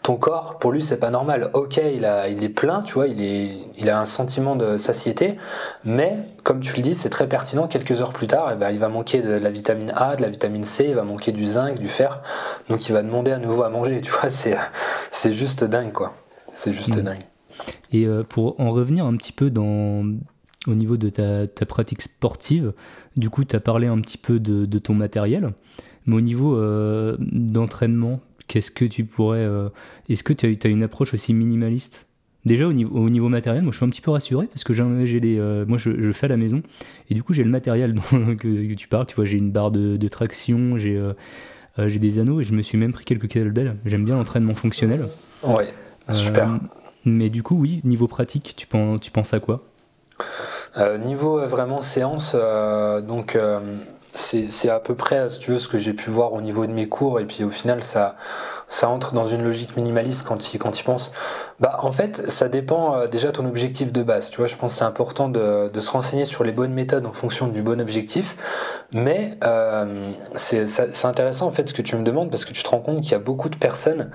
[0.03, 1.51] ton corps, pour lui, c'est pas normal.
[1.53, 4.77] Ok, il, a, il est plein, tu vois, il est il a un sentiment de
[4.77, 5.37] satiété,
[5.85, 7.69] mais comme tu le dis, c'est très pertinent.
[7.69, 10.29] Quelques heures plus tard, eh ben, il va manquer de la vitamine A, de la
[10.29, 12.23] vitamine C, il va manquer du zinc, du fer,
[12.69, 14.01] donc il va demander à nouveau à manger.
[14.01, 14.57] Tu vois, c'est
[15.11, 16.15] c'est juste dingue, quoi.
[16.55, 17.03] C'est juste mm.
[17.03, 17.27] dingue.
[17.93, 20.05] Et euh, pour en revenir un petit peu dans
[20.67, 22.73] au niveau de ta, pratique sportive,
[23.17, 25.53] du coup, tu as parlé un petit peu de, ton matériel,
[26.07, 29.39] mais au niveau euh, d'entraînement, qu'est-ce que tu pourrais.
[29.39, 29.69] Euh,
[30.09, 32.07] est-ce que tu as, as, une approche aussi minimaliste?
[32.45, 34.73] Déjà au niveau, au niveau, matériel, moi je suis un petit peu rassuré parce que
[34.73, 36.63] j'ai les, euh, moi je, fais à la maison
[37.11, 39.07] et du coup j'ai le matériel dont, que, tu parles.
[39.07, 41.13] Tu vois, j'ai une barre de, traction, j'ai euh,
[41.89, 43.77] j'ai des anneaux et je me suis même pris quelques kettlebells.
[43.85, 45.07] J'aime bien l'entraînement fonctionnel.
[45.43, 45.69] Ouais,
[46.11, 46.59] super.
[47.05, 49.68] mais du coup, oui, niveau pratique, tu penses, tu penses à quoi?
[50.77, 52.37] Niveau vraiment séance,
[53.03, 53.37] donc
[54.19, 57.21] c'est à peu près, ce que j'ai pu voir au niveau de mes cours.
[57.21, 58.17] Et puis au final, ça,
[58.67, 61.13] ça entre dans une logique minimaliste quand il, quand il pense.
[61.61, 64.31] Bah, en fait, ça dépend euh, déjà ton objectif de base.
[64.31, 67.13] Tu vois, je pense que c'est important de, se renseigner sur les bonnes méthodes en
[67.13, 68.37] fonction du bon objectif.
[68.93, 72.69] Mais euh, c'est intéressant en fait ce que tu me demandes parce que tu te
[72.69, 74.11] rends compte qu'il y a beaucoup de personnes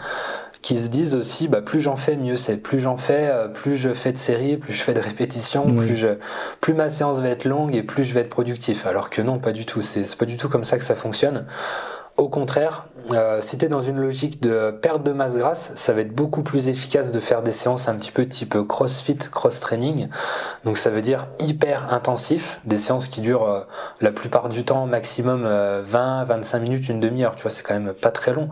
[0.64, 2.58] qui se disent aussi bah, plus j'en fais, mieux c'est.
[2.58, 5.98] Plus j'en fais, euh, plus je fais de séries, plus je fais de répétitions, plus,
[5.98, 6.08] je,
[6.62, 8.88] plus ma séance va être longue et plus je vais être productif.
[8.88, 9.82] Alors que non, pas du tout.
[9.84, 11.46] C'est pas du tout comme ça que ça fonctionne.
[12.16, 15.94] Au contraire, euh, si tu es dans une logique de perte de masse grasse, ça
[15.94, 20.10] va être beaucoup plus efficace de faire des séances un petit peu type crossfit, cross-training.
[20.64, 23.62] Donc ça veut dire hyper intensif, des séances qui durent euh,
[24.00, 25.84] la plupart du temps maximum 20, euh,
[26.28, 27.36] 25 minutes, une demi-heure.
[27.36, 28.48] Tu vois, c'est quand même pas très long.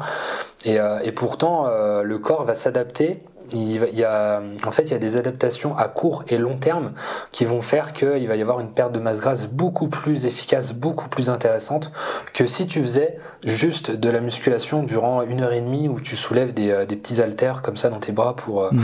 [0.65, 1.65] Et, et pourtant,
[2.03, 5.87] le corps va s'adapter il, y a, en fait, il y a des adaptations à
[5.87, 6.93] court et long terme
[7.31, 10.73] qui vont faire qu'il va y avoir une perte de masse grasse beaucoup plus efficace,
[10.73, 11.91] beaucoup plus intéressante
[12.33, 16.15] que si tu faisais juste de la musculation durant une heure et demie où tu
[16.15, 18.81] soulèves des, euh, des petits haltères comme ça dans tes bras pour, euh, mmh.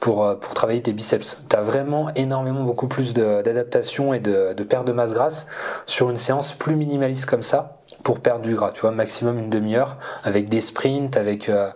[0.00, 1.42] pour, euh, pour travailler tes biceps.
[1.48, 5.46] Tu as vraiment énormément beaucoup plus d'adaptation et de, de perte de masse grasse
[5.86, 9.50] sur une séance plus minimaliste comme ça pour perdre du gras, tu vois, maximum une
[9.50, 11.70] demi-heure, avec des sprints, avec, euh,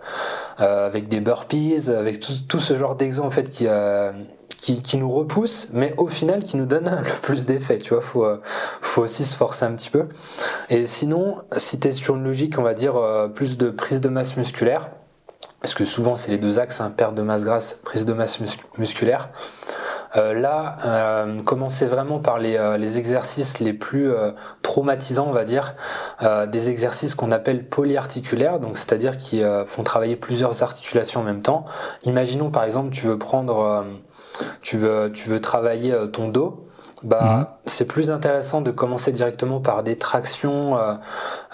[0.61, 4.13] euh, avec des burpees, avec tout, ce genre d'exemples en fait qui, euh,
[4.49, 8.25] qui, nous repousse, mais au final qui nous donne le plus d'effet, tu vois, faut,
[8.81, 10.05] faut aussi se forcer un petit peu.
[10.69, 12.95] Et sinon, si tu es sur une logique, on va dire,
[13.35, 14.91] plus de prise de masse musculaire,
[15.61, 18.39] parce que souvent c'est les deux axes, hein, perte de masse grasse, prise de masse
[18.79, 19.31] musculaire,
[20.17, 24.13] euh, là, euh, commencer vraiment par les, euh, les, exercices les plus
[24.63, 25.75] traumatisants, on va dire,
[26.49, 31.65] des exercices qu'on appelle polyarticulaires, donc c'est-à-dire qui font travailler plusieurs articulations en même temps.
[32.05, 33.85] Imaginons par exemple, tu veux prendre,
[34.63, 36.67] tu veux, tu veux travailler ton dos
[37.03, 37.47] bah, mhm.
[37.65, 40.95] c'est plus intéressant de commencer directement par des tractions, euh,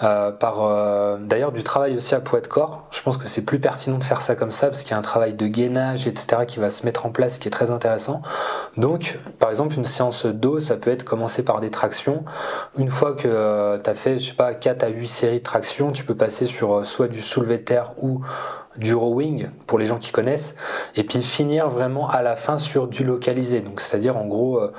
[0.03, 2.87] euh, par euh, d'ailleurs du travail aussi à poids de corps.
[2.91, 4.97] Je pense que c'est plus pertinent de faire ça comme ça parce qu'il y a
[4.97, 8.21] un travail de gainage, etc., qui va se mettre en place, qui est très intéressant.
[8.75, 12.25] Donc, par exemple, une séance dos, ça peut être commencer par des tractions.
[12.77, 15.91] Une fois que tu as fait, je sais pas, 4 à 8 séries de tractions,
[15.91, 18.21] tu peux passer sur soit du soulevé de terre ou
[18.77, 20.55] du rowing pour les gens qui connaissent,
[20.95, 23.61] et puis finir vraiment à la fin sur du localisé.
[23.61, 24.71] Donc c'est-à-dire en gros euh,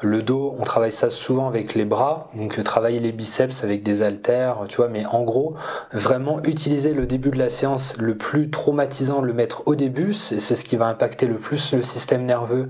[0.00, 3.82] le dos, on travaille ça souvent avec les bras, donc euh, travailler les biceps avec
[3.82, 5.54] des haltères, tu vois, mais en gros
[5.92, 10.40] vraiment utiliser le début de la séance le plus traumatisant, le mettre au début, c'est
[10.40, 12.68] ce qui va impacter le plus le système nerveux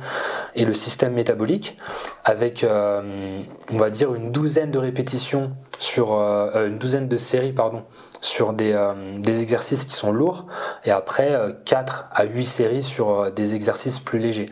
[0.54, 1.78] et le système métabolique,
[2.24, 3.42] avec euh,
[3.72, 7.82] on va dire une douzaine de répétitions sur une douzaine de séries pardon
[8.24, 10.46] sur des, euh, des, exercices qui sont lourds
[10.84, 14.46] et après 4 euh, à 8 séries sur euh, des exercices plus légers.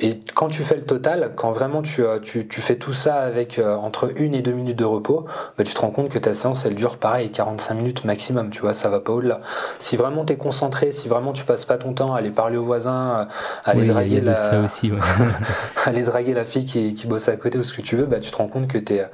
[0.00, 3.60] Et quand tu fais le total, quand vraiment tu, tu, tu fais tout ça avec
[3.60, 5.26] entre 1 et 2 minutes de repos,
[5.58, 8.60] bah, tu te rends compte que ta séance elle dure pareil 45 minutes maximum, tu
[8.62, 9.40] vois, ça va pas au-delà.
[9.78, 12.56] Si vraiment tu es concentré, si vraiment tu passes pas ton temps à aller parler
[12.56, 13.28] aux voisins,
[13.64, 14.60] à aller, draguer, la...
[14.62, 14.90] aussi,
[15.84, 18.20] aller draguer la fille qui, qui, bosse à côté ou ce que tu veux, bah,
[18.20, 19.06] tu te rends compte que tu es,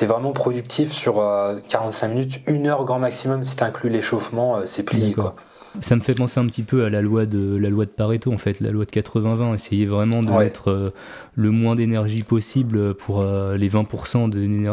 [0.00, 1.14] es, vraiment productif sur
[1.68, 5.14] 45 minutes, 1 heure grand maximum si tu inclus l'échauffement, c'est plié.
[5.14, 5.34] Quoi.
[5.80, 8.32] Ça me fait penser un petit peu à la loi de la loi de Pareto
[8.32, 9.54] en fait, la loi de 80-20.
[9.54, 10.90] Essayer vraiment de mettre euh,
[11.34, 14.28] le moins d'énergie possible pour euh, les 20%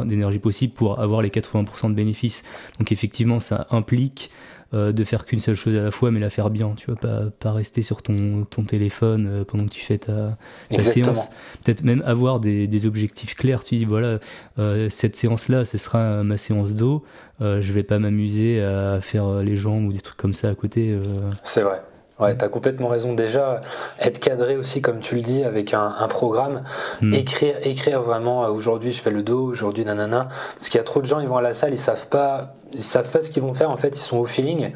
[0.05, 2.43] d'énergie possible pour avoir les 80% de bénéfices.
[2.79, 4.31] Donc effectivement, ça implique
[4.75, 6.73] euh, de faire qu'une seule chose à la fois, mais la faire bien.
[6.75, 10.37] Tu vois, pas, pas rester sur ton, ton téléphone euh, pendant que tu fais ta,
[10.79, 11.29] séance.
[11.63, 13.63] Peut-être même avoir des, des, objectifs clairs.
[13.63, 14.19] Tu dis, voilà,
[14.59, 17.03] euh, cette séance-là, ce sera ma séance d'eau.
[17.39, 20.97] je vais pas m'amuser à faire les jambes ou des trucs comme ça à côté.
[21.43, 21.81] C'est vrai.
[22.17, 23.13] Ouais, tu as complètement raison.
[23.13, 23.61] Déjà,
[23.99, 26.63] être cadré aussi, comme tu le dis, avec un, un programme,
[27.01, 27.13] hmm.
[27.13, 30.29] écrire, écrire vraiment, aujourd'hui je fais le dos, aujourd'hui nanana.
[30.53, 32.55] Parce qu'il y a trop de gens, ils vont à la salle, ils savent pas,
[32.71, 34.71] ils savent pas ce qu'ils vont faire, en fait, ils sont au feeling.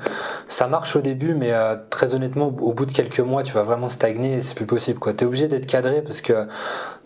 [0.48, 3.64] Ça marche au début, mais euh, très honnêtement, au bout de quelques mois, tu vas
[3.64, 5.14] vraiment stagner et c'est plus possible, quoi.
[5.14, 6.46] Tu es obligé d'être cadré parce que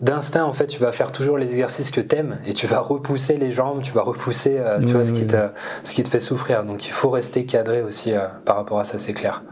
[0.00, 3.36] d'instinct, en fait, tu vas faire toujours les exercices que t'aimes et tu vas repousser
[3.36, 5.48] les jambes, tu vas repousser, euh, tu vois, ce, qui te,
[5.84, 6.64] ce qui te fait souffrir.
[6.64, 9.42] Donc il faut rester cadré aussi euh, par rapport à ça, c'est clair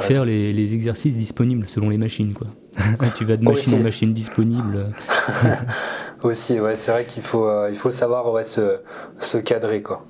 [0.00, 2.32] faire les, exercices disponibles selon les machines.
[2.32, 2.48] Quoi.
[3.16, 4.92] tu vas de machine en machine disponible.
[6.22, 8.78] Aussi, ouais, c'est vrai qu'il faut, euh, il faut savoir ouais, se,
[9.18, 9.82] se cadrer.
[9.82, 10.06] Quoi.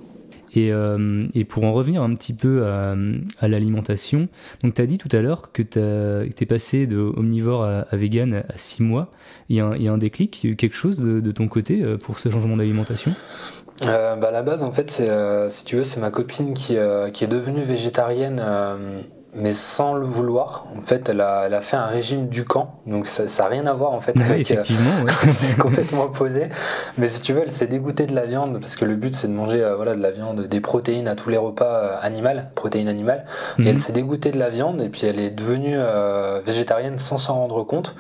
[0.55, 2.95] Et, euh, et, pour en revenir un petit peu à,
[3.41, 4.29] à l'alimentation,
[4.63, 8.45] donc tu as dit tout à l'heure que tu es passé de omnivore à, vegan
[8.49, 9.11] à 6 mois.
[9.49, 11.83] Il y, a un, il y, a un déclic, quelque chose de, de ton côté
[11.83, 13.13] euh, pour ce changement d'alimentation?
[13.81, 15.03] Bah, À la base, en fait,
[15.49, 16.77] si tu veux, c'est ma copine qui,
[17.15, 18.41] qui, est devenue végétarienne
[19.35, 20.67] mais sans le vouloir.
[20.77, 23.67] En fait, elle a, elle a fait un régime du camp, donc ça n'a rien
[23.67, 24.51] à voir en fait avec.
[24.51, 26.49] Euh, Effectivement, c'est complètement opposé.
[26.99, 29.29] Mais si tu veux, elle s'est dégoûtée de la viande parce que le but c'est
[29.29, 32.51] de manger euh, voilà de la viande, des protéines à tous les repas euh, animales,
[32.55, 33.25] protéines animales.
[33.59, 33.79] Et elle mhm.
[33.79, 35.77] s'est dégoûtée de la viande et puis elle est devenue
[36.45, 37.95] végétarienne sans s'en rendre compte.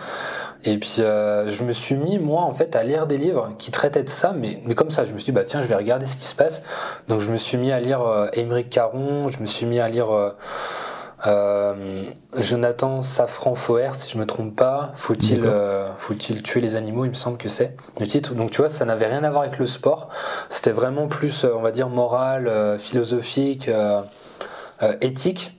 [0.64, 4.03] Et puis je me suis mis moi en fait à lire des livres qui traitaient
[4.03, 6.07] de ça, mais, mais comme ça, je me suis dit bah tiens, je vais regarder
[6.07, 6.62] ce qui se passe.
[7.09, 10.35] Donc je me suis mis à lire Émeric Caron, je me suis mis à lire
[11.27, 12.05] euh,
[12.37, 17.11] Jonathan Safran Foer, si je me trompe pas, faut-il euh, faut-il tuer les animaux Il
[17.11, 18.35] me semble que c'est le titre.
[18.35, 20.09] Donc tu vois, ça n'avait rien à voir avec le sport.
[20.49, 23.71] C'était vraiment plus, euh, on va dire, moral, philosophique,
[25.01, 25.57] éthique.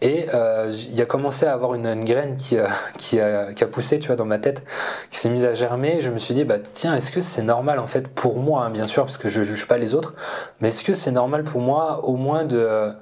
[0.00, 0.26] Et
[0.68, 2.56] il y a commencé à avoir une, graine qui,
[2.98, 4.64] qui, a, qui, a, poussé, tu vois, dans ma tête,
[5.10, 6.00] qui s'est mise à germer.
[6.00, 8.70] Je me suis dit, bah tiens, est-ce que c'est normal en fait pour moi, hein,
[8.70, 10.14] bien sûr, parce que je juge pas les autres,
[10.60, 12.92] mais est-ce que c'est normal pour moi, au moins de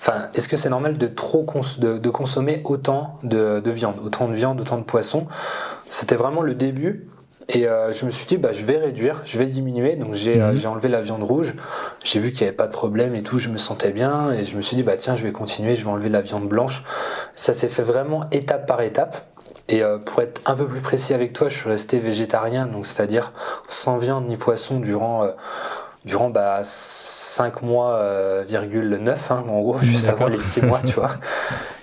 [0.00, 1.46] Enfin, est-ce que c'est normal de trop
[1.78, 5.26] de, consommer autant de, viande, autant de viande, autant de poisson?
[5.88, 7.06] C'était vraiment le début.
[7.52, 9.96] Et euh, je me suis dit, bah, je vais réduire, je vais diminuer.
[9.96, 10.56] Donc euh, mhm.
[10.56, 11.54] j'ai enlevé la viande rouge.
[12.02, 13.38] J'ai vu qu'il n'y avait pas de problème et tout.
[13.38, 14.32] Je me sentais bien.
[14.32, 16.48] Et je me suis dit, bah, tiens, je vais continuer, je vais enlever la viande
[16.48, 16.82] blanche.
[17.34, 19.26] Ça s'est fait vraiment étape par étape.
[19.68, 22.86] Et euh, pour être un peu plus précis avec toi, je suis resté végétarien, donc
[22.86, 23.32] c'est-à-dire
[23.68, 25.28] sans viande ni poisson durant
[26.04, 31.16] durant bah, 5 mois, euh, hein, en gros, juste avant les 6 mois, tu vois.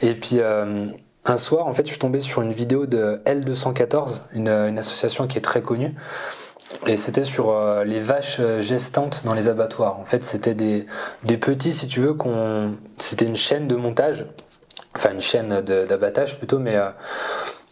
[0.01, 0.87] Et puis, euh,
[1.25, 5.27] un soir, en fait, je suis tombé sur une vidéo de L214, une, une association
[5.27, 5.93] qui est très connue.
[6.85, 9.99] Et c'était sur euh, les vaches gestantes dans les abattoirs.
[9.99, 10.85] En fait, c'était des,
[11.23, 12.75] des petits, si tu veux, qu'on.
[12.97, 14.25] C'était une chaîne de montage,
[14.95, 16.89] enfin une chaîne d'abattage plutôt, mais euh,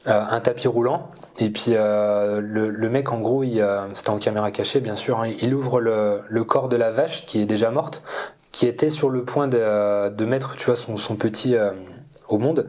[0.05, 1.09] un tapis roulant.
[1.37, 5.31] Et puis euh, le, mec, en gros, euh, c'était en caméra cachée, bien sûr, hein,
[5.41, 8.01] il ouvre le, corps de la vache qui est déjà morte,
[8.51, 11.55] qui était sur le point de, mettre, tu vois, son, son petit
[12.29, 12.67] au monde.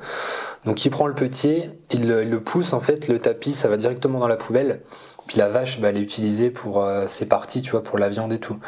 [0.64, 3.76] Donc il prend le petit, il, il, le pousse en fait, le tapis, ça va
[3.76, 4.80] directement dans la poubelle.
[5.26, 8.08] Puis la vache, bah, elle est utilisée pour euh, ses parties, tu vois, pour la
[8.08, 8.58] viande et tout.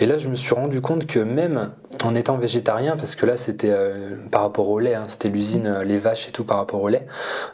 [0.00, 1.70] Et là, je me suis rendu compte que même
[2.02, 5.66] en étant végétarien, parce que là, c'était euh, par rapport au lait, hein, c'était l'usine,
[5.66, 7.06] euh, les vaches et tout par rapport au lait.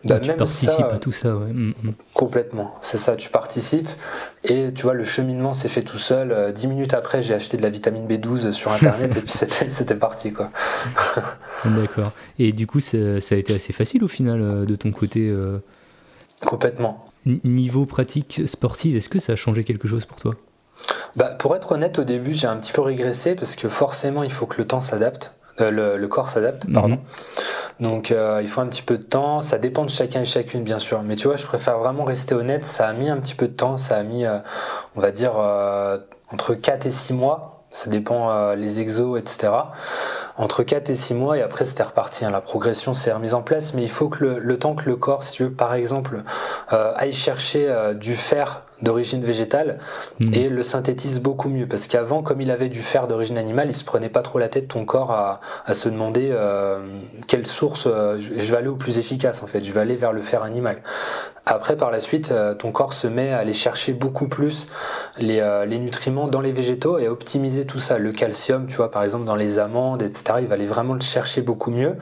[0.04, 1.52] Bah, tu participes à tout ça, ouais.
[1.52, 1.92] Mm, mm.
[2.14, 3.88] Complètement, c'est ça, tu participes.
[4.44, 6.52] Et tu vois, le cheminement s'est fait tout seul.
[6.54, 9.32] Dix minutes après, j'ai acheté de la vitamine B12 sur Internet et puis
[9.68, 10.50] c'était parti, quoi.
[11.64, 12.12] D'accord.
[12.38, 15.34] Et du coup, ça, a été assez facile au final de ton côté
[16.44, 17.04] Complètement.
[17.26, 20.34] Niveau pratique sportive, est-ce que ça a changé quelque chose pour toi?
[21.16, 24.30] Bah, Pour être honnête, au début, j'ai un petit peu régressé parce que forcément, il
[24.30, 25.34] faut que le temps s'adapte.
[25.60, 26.96] Euh, le, corps s'adapte, pardon.
[26.96, 27.00] Mhm.
[27.78, 30.64] Donc euh, il faut un petit peu de temps, ça dépend de chacun et chacune
[30.64, 33.36] bien sûr, mais tu vois je préfère vraiment rester honnête, ça a mis un petit
[33.36, 34.38] peu de temps, ça a mis euh,
[34.96, 35.34] on va dire
[36.30, 39.52] entre 4 et 6 mois, ça dépend les exos etc
[40.36, 42.24] entre 4 et 6 mois et après c'était reparti.
[42.24, 42.30] Hein.
[42.30, 45.22] La progression s'est remise en place, mais il faut que le, temps que le corps,
[45.24, 46.22] si tu veux, par exemple,
[46.72, 49.78] euh, aille chercher euh, du fer d'origine végétale
[50.20, 50.34] hmm.
[50.34, 51.66] et le synthétise beaucoup mieux.
[51.66, 54.48] Parce qu'avant, comme il avait du fer d'origine animale, il se prenait pas trop la
[54.48, 55.40] tête, ton corps, à,
[55.74, 56.78] se demander euh,
[57.26, 59.64] quelle source je vais aller au plus efficace en fait.
[59.64, 60.76] Je vais aller vers le fer animal.
[61.46, 64.66] Après, par la suite, euh, ton corps se met à aller chercher beaucoup plus
[65.20, 67.98] euh, les, nutriments dans les végétaux et à optimiser tout ça.
[67.98, 71.02] Le calcium, tu vois, par exemple, dans les amandes, etc., il va aller vraiment le
[71.02, 71.96] chercher beaucoup mieux.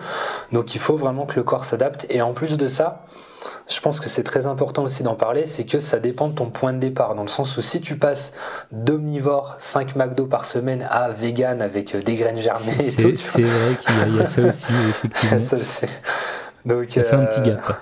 [0.53, 2.07] Donc, il faut vraiment que le corps s'adapte.
[2.09, 3.05] Et en plus de ça,
[3.69, 6.47] je pense que c'est très important aussi d'en parler, c'est que ça dépend de ton
[6.47, 8.33] point de départ, dans le sens où si tu passes
[8.71, 13.13] d'omnivore 5 McDo par semaine à vegan avec euh, des graines germées et tout.
[13.17, 15.41] C'est vrai qu'il y, a ça aussi, effectivement.
[15.41, 15.57] ça,
[16.65, 17.81] Donc, ça fait un petit gap.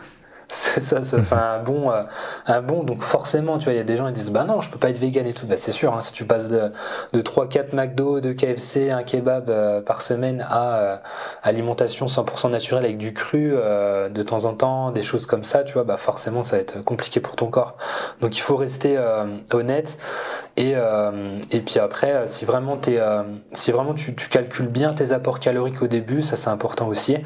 [0.53, 2.03] C'est ça, ça fait un bon, euh,
[2.47, 2.83] un bon.
[2.83, 4.79] Donc forcément, tu vois, il y a des gens qui disent, bah non, je peux
[4.79, 5.47] pas être vegan et tout.
[5.47, 6.73] Bah c'est sûr, hein, si tu passes de,
[7.13, 10.97] de 3-4 McDo, de KFC, un kebab euh, par semaine à euh,
[11.43, 15.75] alimentation 100% naturelle avec du cru de temps en temps, des choses comme ça, tu
[15.75, 17.77] vois, bah forcément, ça va être compliqué pour ton corps.
[18.21, 18.99] Donc il faut rester
[19.53, 19.99] honnête.
[20.57, 20.75] Et,
[21.51, 22.99] et puis après, si vraiment, es,
[23.53, 27.17] si vraiment tu, tu, calcules bien tes apports caloriques au début, ça c'est important aussi,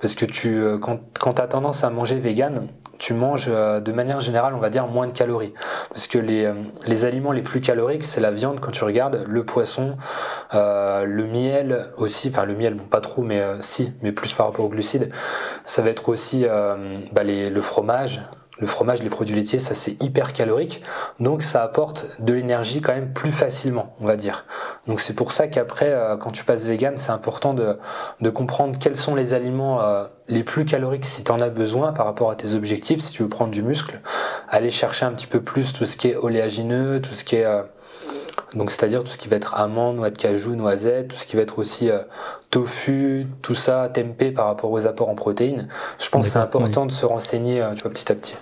[0.00, 2.68] parce que tu, quand, quand tu as tendance à manger vegan,
[3.00, 5.54] tu manges euh, de manière générale, on va dire, moins de calories.
[5.88, 6.54] Parce que les, euh,
[6.86, 9.96] les aliments les plus caloriques, c'est la viande quand tu regardes, le poisson,
[10.54, 14.46] euh, le miel aussi, enfin le miel, bon, pas trop, mais si, mais plus par
[14.46, 15.10] rapport aux glucides.
[15.64, 16.44] Ça va être aussi
[17.12, 18.20] bah, le fromage,
[18.60, 20.82] le fromage, les produits laitiers, ça c'est hyper calorique,
[21.18, 24.44] donc ça apporte de l'énergie quand même plus facilement, on va dire.
[24.86, 27.78] Donc c'est pour ça qu'après, euh, quand tu passes vegan, c'est important de,
[28.30, 32.06] comprendre quels sont les aliments euh, les plus caloriques si tu en as besoin par
[32.06, 34.00] rapport à tes objectifs, si tu veux prendre du muscle,
[34.48, 37.46] aller chercher un petit peu plus tout ce qui est oléagineux, tout ce qui est...
[38.54, 41.36] Donc c'est-à-dire tout ce qui va être amande, noix de cajou, noisette, tout ce qui
[41.36, 41.88] va être aussi
[42.50, 45.68] tofu, tout ça, tempeh par rapport aux apports en protéines.
[46.00, 48.34] Je pense que c'est important de se renseigner tu vois, petit à petit.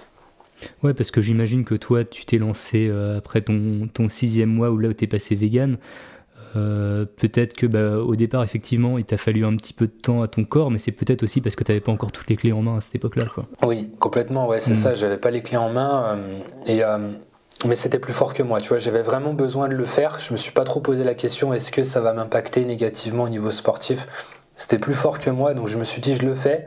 [0.82, 4.78] Ouais, parce que j'imagine que toi, tu t'es lancé après ton, ton sixième mois où
[4.78, 5.78] là où t'es passé vegan.
[6.56, 10.22] Euh, peut-être que bah, au départ, effectivement, il t'a fallu un petit peu de temps
[10.22, 12.36] à ton corps, mais c'est peut-être aussi parce que tu n'avais pas encore toutes les
[12.36, 13.26] clés en main à cette époque-là.
[13.62, 14.76] Oui, complètement, ouais, c'est mm.
[14.76, 16.16] ça, j'avais pas les clés en main.
[16.16, 17.10] Euh, et, euh,
[17.64, 20.18] mais c'était plus fort que moi, tu vois, j'avais vraiment besoin de le faire.
[20.20, 23.28] Je me suis pas trop posé la question est-ce que ça va m'impacter négativement au
[23.28, 24.06] niveau sportif?
[24.56, 26.66] C'était plus fort que moi, donc je me suis dit je le fais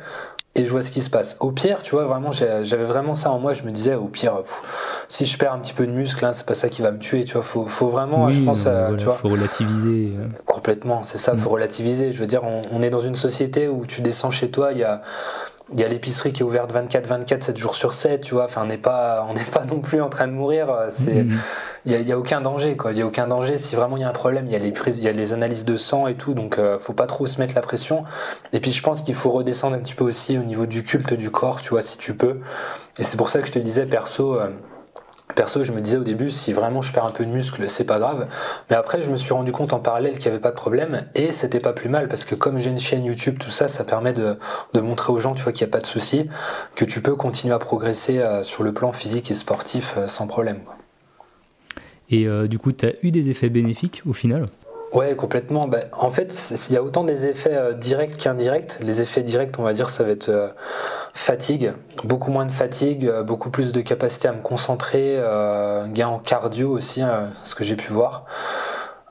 [0.53, 1.37] et je vois ce qui se passe.
[1.39, 3.53] Au pire, tu vois, vraiment, j'avais vraiment ça en moi.
[3.53, 4.41] Je me disais, au pire,
[5.07, 6.99] si je perds un petit peu de muscle, hein, c'est pas ça qui va me
[6.99, 7.23] tuer.
[7.23, 10.11] Tu vois, faut, faut vraiment, je pense, euh, tu vois, faut relativiser.
[10.17, 10.27] Euh.
[10.45, 11.53] Complètement, c'est ça, faut mm.
[11.53, 12.11] relativiser.
[12.11, 14.79] Je veux dire, on, on, est dans une société où tu descends chez toi, il
[14.79, 15.01] y a
[15.73, 18.45] il y a l'épicerie qui est ouverte 24 24 7 jours sur 7 tu vois.
[18.45, 20.85] Enfin on n'est pas on n'est pas non plus en train de mourir.
[20.89, 21.37] C'est mm-hmm.
[21.85, 22.91] il y, a, aucun danger quoi.
[22.91, 23.57] Il y a aucun danger.
[23.57, 25.11] Si vraiment il y a un problème il y a les prises il y a
[25.11, 26.33] les analyses de sang et tout.
[26.33, 28.03] Donc euh, faut pas trop se mettre la pression.
[28.53, 31.13] Et puis je pense qu'il faut redescendre un petit peu aussi au niveau du culte
[31.13, 32.39] du corps tu vois si tu peux.
[32.99, 34.49] Et c'est pour ça que je te disais perso euh,
[35.35, 37.83] Perso, je me disais au début, si vraiment je perds un peu de muscle, c'est
[37.83, 38.27] pas grave.
[38.69, 41.05] Mais après, je me suis rendu compte en parallèle qu'il n'y avait pas de problème
[41.15, 43.83] et c'était pas plus mal parce que comme j'ai une chaîne YouTube, tout ça, ça
[43.83, 44.37] permet de,
[44.81, 46.27] montrer aux gens, tu vois, qu'il n'y a pas de souci,
[46.75, 50.27] que tu peux continuer à progresser euh, sur le plan physique et sportif euh, sans
[50.27, 50.59] problème.
[52.09, 54.45] Et euh, du coup, tu as eu des effets bénéfiques au final?
[54.93, 55.61] Ouais, complètement.
[55.61, 58.77] Bah, en fait, il y a autant des effets euh, directs qu'indirects.
[58.81, 60.49] Les effets directs, on va dire, ça va être euh,
[61.13, 61.73] fatigue,
[62.03, 65.17] beaucoup moins de fatigue, euh, beaucoup plus de capacité à me concentrer,
[65.93, 68.25] gain en cardio aussi, hein, ce que j'ai pu voir.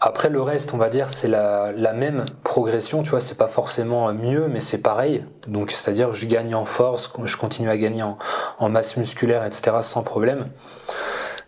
[0.02, 4.12] Après le reste, on va dire, c'est la, même progression, tu vois, c'est pas forcément
[4.12, 5.24] mieux, mais c'est pareil.
[5.46, 8.16] Donc, c'est-à-dire, je gagne en force, je continue à gagner en,
[8.58, 10.46] en masse musculaire, etc., sans problème.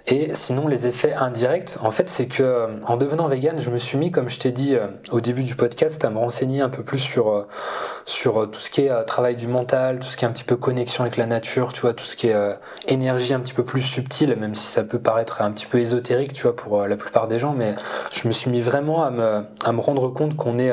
[0.09, 3.79] Et sinon, les effets indirects, en fait, c'est que euh, en devenant vegan, je me
[3.79, 6.69] suis mis, comme je t'ai dit euh, au début du podcast, à me renseigner un
[6.69, 7.47] peu plus sur euh,
[8.05, 10.57] sur tout ce qui est travail du mental, tout ce qui est un petit peu
[10.57, 12.37] connexion avec la nature, tu vois, tout ce qui est
[12.89, 16.33] énergie un petit peu plus subtile, même si ça peut paraître un petit peu ésotérique,
[16.33, 17.77] tu vois, pour la plupart des gens, mais
[18.13, 20.73] je me suis mis vraiment à me à me rendre compte qu'on est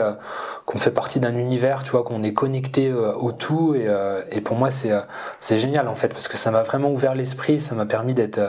[0.65, 3.87] qu'on fait partie d'un univers, tu vois, qu'on est connecté au tout, et,
[4.31, 4.93] et pour moi, c'est
[5.39, 8.39] c'est génial en fait, parce que ça m'a vraiment ouvert l'esprit, ça m'a permis d'être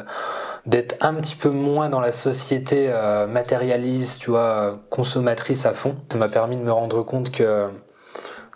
[0.67, 5.97] d'être un petit peu moins dans la société euh, matérialiste, tu vois, consommatrice à fond.
[6.11, 7.69] Ça m'a permis de me rendre compte que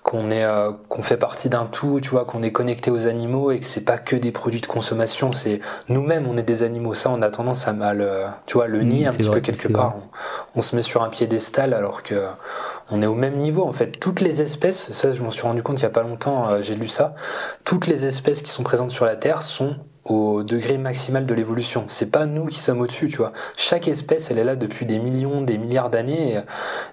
[0.02, 3.50] qu'on est euh, qu'on fait partie d'un tout, tu vois, qu'on est connecté aux animaux
[3.50, 6.92] et que c'est pas que des produits de consommation, c'est nous-mêmes on est des animaux.
[6.92, 8.06] Ça, on a tendance à mal,
[8.44, 9.94] tu vois, le mmh, nier un petit peu quelque part.
[10.54, 12.26] On, se met sur un piédestal alors que
[12.90, 13.98] on est au même niveau en fait.
[13.98, 16.60] Toutes les espèces, ça je m'en suis rendu compte il y a pas longtemps, euh,
[16.60, 17.14] j'ai lu ça.
[17.64, 21.84] Toutes les espèces qui sont présentes sur la Terre sont au degré maximal de l'évolution.
[21.86, 23.32] C'est pas nous qui sommes au-dessus, tu vois.
[23.56, 26.42] Chaque espèce, elle est là depuis des millions, des milliards d'années,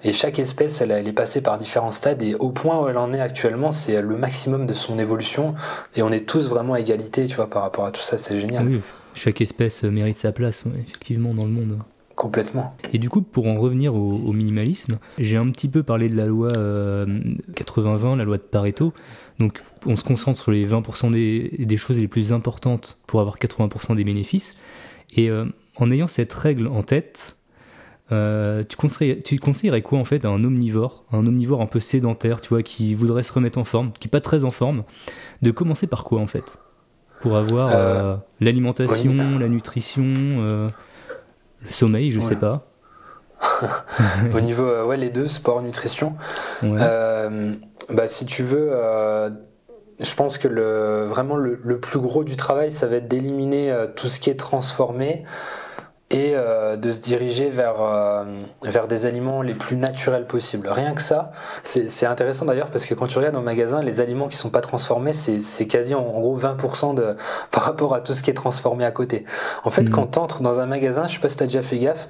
[0.03, 3.13] et, chaque espèce, elle, est passée par différents stades, et au point où elle en
[3.13, 5.55] est actuellement, c'est le maximum de son évolution,
[5.95, 8.39] et on est tous vraiment à égalité, tu vois, par rapport à tout ça, c'est
[8.39, 8.67] génial.
[8.67, 8.81] Oui,
[9.13, 11.79] chaque espèce mérite sa place, effectivement, dans le monde.
[12.21, 12.77] Complètement.
[12.93, 16.27] Et du coup, pour en revenir au, minimalisme, j'ai un petit peu parlé de la
[16.27, 18.93] loi 80-20, euh, la loi de Pareto.
[19.39, 23.95] Donc, on se concentre sur les 20% des, choses les plus importantes pour avoir 80%
[23.95, 24.55] des bénéfices.
[25.15, 25.45] Et euh,
[25.77, 27.37] en ayant cette règle en tête,
[28.11, 31.79] euh, tu, conseillerais, tu conseillerais quoi en fait à un omnivore, un omnivore un peu
[31.79, 34.83] sédentaire, tu vois, qui voudrait se remettre en forme, qui n'est pas très en forme,
[35.41, 36.59] de commencer par quoi en fait?
[37.19, 40.67] Pour avoir l'alimentation, la nutrition,
[41.63, 42.65] le sommeil, je sais pas.
[44.35, 46.15] Au niveau, euh, ouais, les deux, sport, nutrition.
[46.63, 47.55] Euh,
[47.89, 49.29] bah, si tu veux, euh,
[49.99, 53.75] je pense que le, vraiment le, le, plus gros du travail, ça va être d'éliminer
[53.95, 55.23] tout ce qui est transformé
[56.11, 58.23] et euh, de se diriger vers, euh,
[58.63, 60.67] vers des aliments les plus naturels possibles.
[60.69, 61.31] Rien que ça,
[61.63, 64.61] c'est intéressant d'ailleurs parce que quand tu regardes au magasin, les aliments qui sont pas
[64.61, 67.15] transformés, c'est quasi en, gros 20% de,
[67.51, 69.25] par rapport à tout ce qui est transformé à côté.
[69.63, 69.89] En fait, mmh.
[69.89, 72.07] quand tu entres dans un magasin, je sais pas si tu as déjà fait gaffe,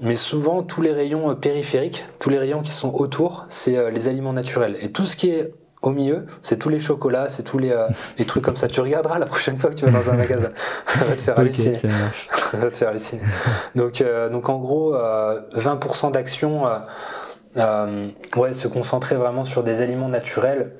[0.00, 4.08] mais souvent tous les rayons euh, périphériques, tous les rayons qui sont autour, c'est les
[4.08, 4.76] aliments naturels.
[4.80, 5.52] Et tout ce qui est
[5.86, 7.86] au milieu, c'est tous les chocolats, c'est tous les, euh,
[8.18, 8.68] les, trucs comme ça.
[8.68, 10.50] Tu regarderas la prochaine fois que tu vas dans un magasin.
[10.86, 11.74] ça va te faire halluciner.
[11.74, 11.88] ça,
[12.54, 13.22] va te faire halluciner.
[13.74, 16.64] Donc, euh, donc en gros, 20% euh, d'action,
[18.36, 20.72] ouais, se concentrer vraiment sur des aliments naturels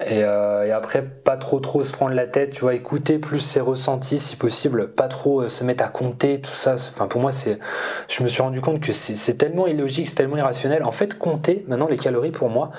[0.00, 3.40] Et, euh, et, après, pas trop trop se prendre la tête, tu vois, écouter plus
[3.40, 6.74] ses ressentis si possible, pas trop euh, se mettre à compter, tout ça.
[6.74, 7.58] Enfin, pour moi, c'est,
[8.06, 10.84] je me suis rendu compte que c'est tellement illogique, c'est tellement irrationnel.
[10.84, 12.70] En fait, compter, maintenant, les calories, pour moi,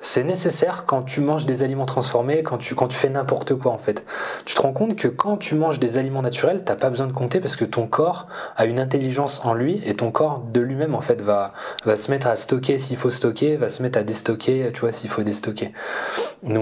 [0.00, 3.70] c'est nécessaire quand tu manges des aliments transformés, quand tu, quand tu fais n'importe quoi,
[3.72, 4.02] en fait.
[4.46, 7.12] Tu te rends compte que quand tu manges des aliments naturels, t'as pas besoin de
[7.12, 10.94] compter parce que ton corps a une intelligence en lui et ton corps de lui-même,
[10.94, 11.52] en fait, va,
[11.84, 14.92] va se mettre à stocker s'il faut stocker, va se mettre à déstocker, tu vois,
[14.92, 15.72] s'il faut déstocker.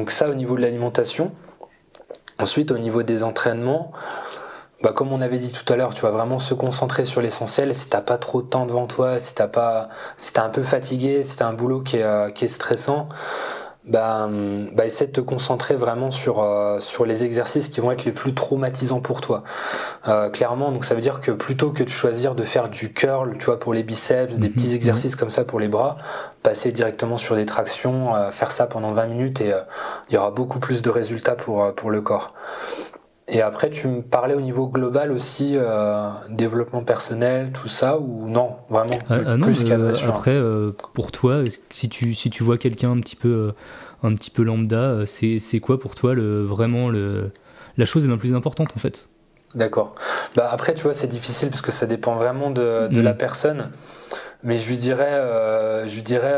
[0.09, 1.32] Ça au niveau de l'alimentation.
[2.38, 3.92] Ensuite au niveau des entraînements,
[4.82, 7.74] bah, comme on avait dit tout à l'heure, tu vas vraiment se concentrer sur l'essentiel.
[7.74, 11.22] Si t'as pas trop de temps devant toi, si t'as pas, si un peu fatigué,
[11.22, 13.07] si t'as un boulot qui est, euh, qui est stressant,
[13.85, 14.28] bah,
[14.74, 18.12] bah, essaie de te concentrer vraiment sur, euh, sur les exercices qui vont être les
[18.12, 19.43] plus traumatisants pour toi.
[20.07, 23.39] Euh, clairement, donc ça veut dire que plutôt que de choisir de faire du curl,
[23.39, 25.97] tu vois, pour les biceps, des mhm, petits exercices comme ça pour les bras,
[26.43, 29.55] passer directement sur des tractions, euh, faire ça pendant 20 minutes et
[30.09, 32.35] il y aura beaucoup plus de résultats pour, pour le corps.
[33.33, 38.28] Et après, tu me parlais au niveau global aussi, euh, développement personnel, tout ça, ou
[38.28, 42.59] non, vraiment ah, ah plus euh, Après, euh, pour toi, si tu, si tu vois
[42.59, 43.53] quelqu'un un petit peu,
[44.03, 47.31] un petit peu lambda, c'est quoi pour toi le, vraiment le,
[47.76, 49.09] la chose la plus importante en fait?
[49.55, 49.95] D'accord.
[50.37, 53.18] Bah après, tu vois, c'est difficile parce que ça dépend vraiment de, de la mm.
[53.18, 53.70] personne.
[54.43, 55.22] Mais je lui dirais,
[55.87, 56.35] je lui dirais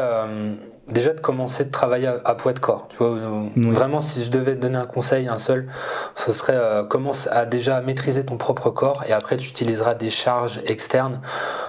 [0.93, 2.89] déjà de commencer de travailler à, poids de corps.
[2.89, 3.17] Tu vois,
[3.57, 5.67] Vraiment, si je devais te donner un conseil, un seul,
[6.15, 10.11] ce serait euh, commence à déjà maîtriser ton propre corps et après tu utiliseras des
[10.11, 11.21] charges externes,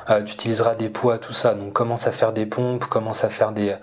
[0.10, 1.54] euh, tu utiliseras des poids, tout ça.
[1.54, 3.76] Donc commence à faire des pompes, commence à faire des,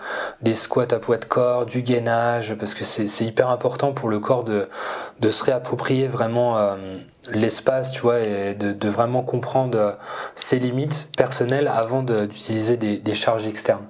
[0.42, 4.20] des squats à poids de corps, du gainage, parce que c'est hyper important pour le
[4.20, 4.68] corps de,
[5.20, 6.98] de se réapproprier vraiment euh,
[7.32, 9.96] l'espace, tu vois, et de, de, vraiment comprendre
[10.34, 13.86] ses limites personnelles avant d'utiliser des, des charges externes.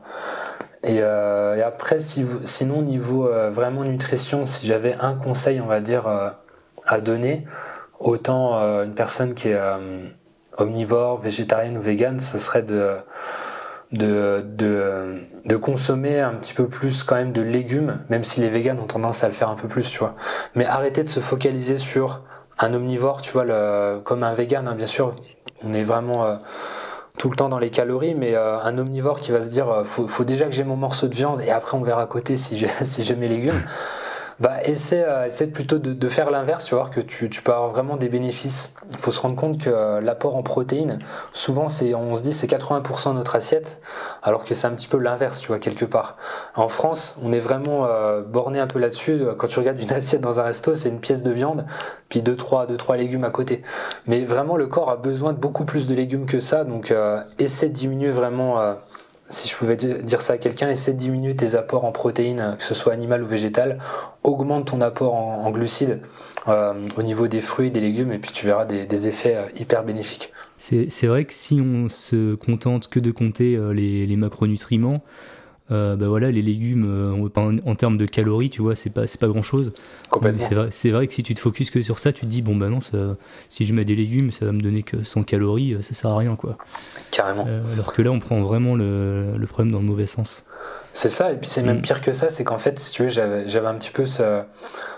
[0.87, 5.81] Euh, et, après, si, sinon, niveau euh, vraiment nutrition, si j'avais un conseil, on va
[5.81, 6.31] dire, euh,
[6.87, 7.47] à donner,
[7.99, 9.61] autant une personne qui est
[10.57, 12.97] omnivore, végétarienne ou végane, ce serait de,
[13.93, 18.87] de, consommer un petit peu plus quand même de légumes, même si les véganes ont
[18.87, 20.15] tendance à le faire un peu plus, tu vois.
[20.55, 22.23] Mais arrêter de se focaliser sur
[22.59, 23.45] un omnivore, tu vois,
[24.03, 25.15] comme un vegan, hein, bien sûr.
[25.63, 26.39] On est vraiment
[27.21, 29.85] tout le temps dans les calories, mais euh, un omnivore qui va se dire euh,
[29.85, 32.39] faut, faut déjà que j'ai mon morceau de viande et après on verra à côté
[32.39, 33.63] si j'ai si mes légumes
[34.41, 37.71] bah, essaie, euh, essaie plutôt de, faire l'inverse, tu vois, que tu, tu, peux avoir
[37.71, 38.73] vraiment des bénéfices.
[38.91, 40.99] Il faut se rendre compte que euh, l'apport en protéines,
[41.33, 43.81] souvent, c'est, on se dit c'est 80% de notre assiette,
[44.23, 46.17] alors que c'est un petit peu l'inverse, tu vois, quelque part.
[46.55, 49.21] En France, on est vraiment euh, borné un peu là-dessus.
[49.37, 51.67] Quand tu regardes une assiette dans un resto, c'est une pièce de viande,
[52.09, 53.63] puis deux trois, deux, trois légumes à côté.
[54.07, 57.23] Mais vraiment, le corps a besoin de beaucoup plus de légumes que ça, donc euh,
[57.39, 58.59] essaie de diminuer vraiment
[59.31, 62.65] si je pouvais dire ça à quelqu'un, essaie de diminuer tes apports en protéines, que
[62.65, 63.79] ce soit animal ou végétal,
[64.25, 66.01] augmente ton apport en, glucides
[66.49, 69.85] euh, au niveau des fruits des légumes, et puis tu verras des, effets euh, hyper
[69.85, 70.33] bénéfiques.
[70.59, 75.03] C'est vrai que si on se contente que de compter euh, les macronutriments,
[75.71, 79.21] euh, bah voilà, les légumes euh, en, termes de calories, tu vois, c'est pas, c'est
[79.21, 79.73] pas grand chose.
[80.71, 82.69] C'est vrai, que si tu te focuses que sur ça, tu te dis, bon, bah
[82.69, 82.81] non,
[83.49, 86.11] si je mets des légumes, ça va me donner que 100 calories, euh, ça sert
[86.11, 86.59] à rien, quoi.
[87.11, 87.47] Carrément.
[87.73, 90.45] alors que là, on prend vraiment le, le problème dans le mauvais sens.
[90.93, 91.83] C'est ça, et puis c'est même mm.
[91.83, 94.43] pire que ça, c'est qu'en fait, si tu veux, j'avais un petit peu ce.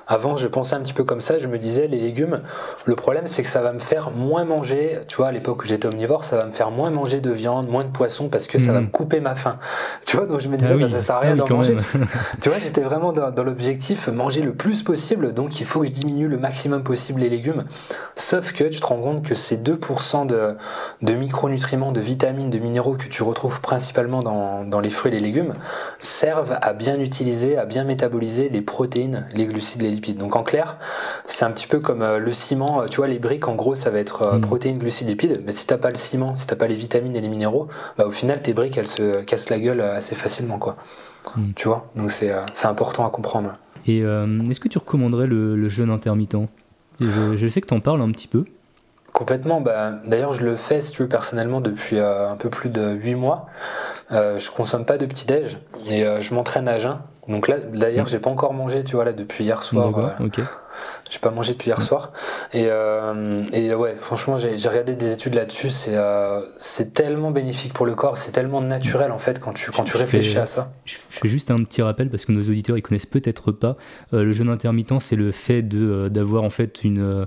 [0.08, 2.42] Avant, je pensais un petit peu comme ça, je me disais, les légumes,
[2.86, 5.66] le problème, c'est que ça va me faire moins manger, tu vois, à l'époque où
[5.66, 8.58] j'étais omnivore, ça va me faire moins manger de viande, moins de poisson, parce que
[8.58, 8.84] ça va mm.
[8.84, 9.58] me couper ma faim.
[10.04, 11.76] Tu vois, donc je me disais, ah bah, ça sert à rien ah d'en manger.
[12.40, 15.86] tu vois, j'étais vraiment dans, dans l'objectif, manger le plus possible, donc il faut que
[15.86, 17.64] je diminue le maximum possible les légumes.
[18.16, 20.56] Sauf que tu te rends compte que ces 2% de,
[21.00, 25.14] de micronutriments, de vitamines, de minéraux que tu retrouves principalement dans, dans les fruits et
[25.14, 25.54] les légumes,
[25.98, 30.18] servent à bien utiliser, à bien métaboliser les protéines, les glucides, les lipides.
[30.18, 30.76] Donc en clair,
[31.26, 33.74] c'est un petit peu comme euh, le ciment, euh, tu vois, les briques, en gros,
[33.74, 34.40] ça va être euh, mm.
[34.40, 35.42] protéines, glucides, lipides.
[35.44, 38.06] Mais si t'as pas le ciment, si t'as pas les vitamines et les minéraux, bah,
[38.06, 40.76] au final, tes briques, elles se cassent la gueule assez facilement, quoi.
[41.36, 41.52] Mm.
[41.54, 41.90] Tu vois?
[41.96, 42.32] Donc c'est
[42.64, 43.56] important à comprendre.
[43.86, 46.36] Et est-ce que tu recommanderais le, jeûne intermittent?
[47.00, 48.44] Je, je, sais que tu en parles un petit peu.
[49.12, 49.60] Complètement.
[49.60, 53.14] Bah, D'ailleurs, je le fais, si tu veux, personnellement, depuis un peu plus de 8
[53.14, 53.46] mois.
[54.12, 55.56] Euh, je consomme pas de petit déj
[55.86, 56.98] et euh, je m'entraîne à jeun.
[57.28, 59.96] Donc là, d'ailleurs, j'ai pas encore mangé, tu vois, là, depuis hier soir.
[59.96, 60.40] Euh, ok.
[61.08, 62.12] J'ai pas mangé depuis hier soir.
[62.52, 62.68] Et,
[63.52, 65.70] et ouais, franchement, j'ai regardé des études là-dessus.
[65.70, 65.96] C'est
[66.56, 69.96] c'est tellement bénéfique pour le corps, c'est tellement naturel en fait quand tu, quand tu
[69.98, 70.72] réfléchis à ça.
[70.84, 73.74] Je fais juste un petit rappel parce que nos auditeurs ils connaissent peut-être pas.
[74.12, 77.26] le jeûne intermittent, c'est le fait d'avoir en fait une,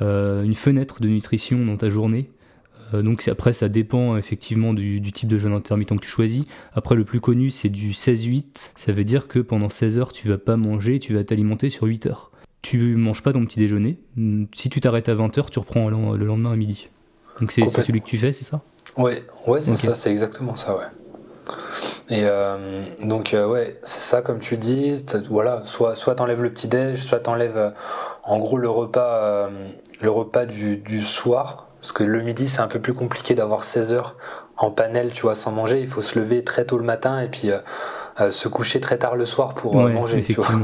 [0.00, 2.30] une fenêtre de nutrition dans ta journée
[2.94, 6.44] Euh, donc après, ça dépend effectivement du, type de jeûne intermittent que tu choisis.
[6.74, 8.70] Après, le plus connu, c'est du 16-8.
[8.76, 11.86] Ça veut dire que pendant 16 heures, tu vas pas manger, tu vas t'alimenter sur
[11.86, 12.30] 8 heures.
[12.62, 13.98] Tu manges pas ton petit déjeuner.
[14.54, 16.88] Si tu t'arrêtes à 20 heures, tu reprends le lendemain à midi.
[17.40, 18.62] Donc c'est celui que tu fais, c'est ça?
[18.96, 20.84] Ouais, ouais, c'est ça, c'est exactement ça, ouais.
[22.08, 25.04] Et euh, donc euh, ouais, c'est ça comme tu dis.
[25.30, 27.72] Voilà, soit soit t'enlèves le petit déj, soit t'enlèves
[28.24, 29.48] en gros le repas,
[30.00, 33.64] le repas du, du soir parce que le midi, c'est un peu plus compliqué d'avoir
[33.64, 34.16] 16 heures
[34.56, 35.80] en panel, tu vois, sans manger.
[35.80, 37.58] Il faut se lever très tôt le matin et puis euh,
[38.20, 40.48] euh, se coucher très tard le soir pour euh, manger, tu vois.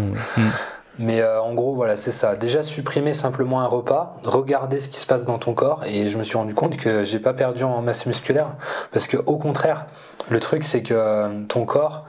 [0.99, 2.36] Mais en gros, voilà, c'est ça.
[2.36, 5.84] Déjà, supprimer simplement un repas, regarder ce qui se passe dans ton corps.
[5.84, 8.57] Et je me suis rendu compte que j'ai pas perdu en masse musculaire.
[8.92, 9.86] Parce que, au contraire,
[10.30, 12.05] le truc, c'est que ton corps,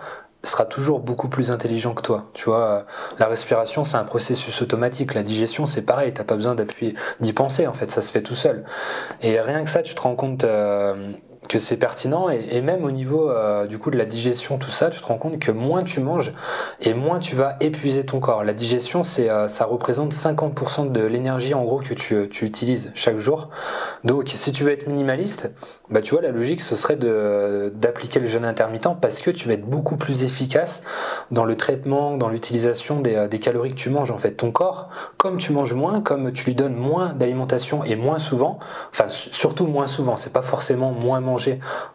[0.46, 2.26] sera toujours beaucoup plus intelligent que toi.
[2.34, 2.86] Tu vois,
[3.20, 5.14] la respiration, c'est un processus automatique.
[5.14, 6.14] La digestion, c'est pareil.
[6.14, 7.68] T'as pas besoin d'appuyer, d'y penser.
[7.68, 8.64] En fait, ça se fait tout seul.
[9.22, 11.12] Et rien que ça, tu te rends compte euh,
[11.48, 14.90] que c'est pertinent et, même au niveau euh, du coup de la digestion tout ça
[14.90, 16.34] tu te rends compte que moins tu manges
[16.80, 18.44] et moins tu vas épuiser ton corps.
[18.44, 22.92] La digestion c'est euh, ça représente 50% de l'énergie en gros que tu, tu, utilises
[22.96, 23.50] chaque jour.
[24.04, 25.52] Donc si tu veux être minimaliste
[25.90, 29.48] bah tu vois la logique ce serait de d'appliquer le jeûne intermittent parce que tu
[29.48, 30.82] vas être beaucoup plus efficace
[31.32, 34.32] dans le traitement dans l'utilisation des, euh, des calories que tu manges en fait.
[34.32, 38.60] Ton corps comme tu manges moins comme tu lui donnes moins d'alimentation et moins souvent
[38.90, 41.35] enfin surtout moins souvent c'est pas forcément moins manger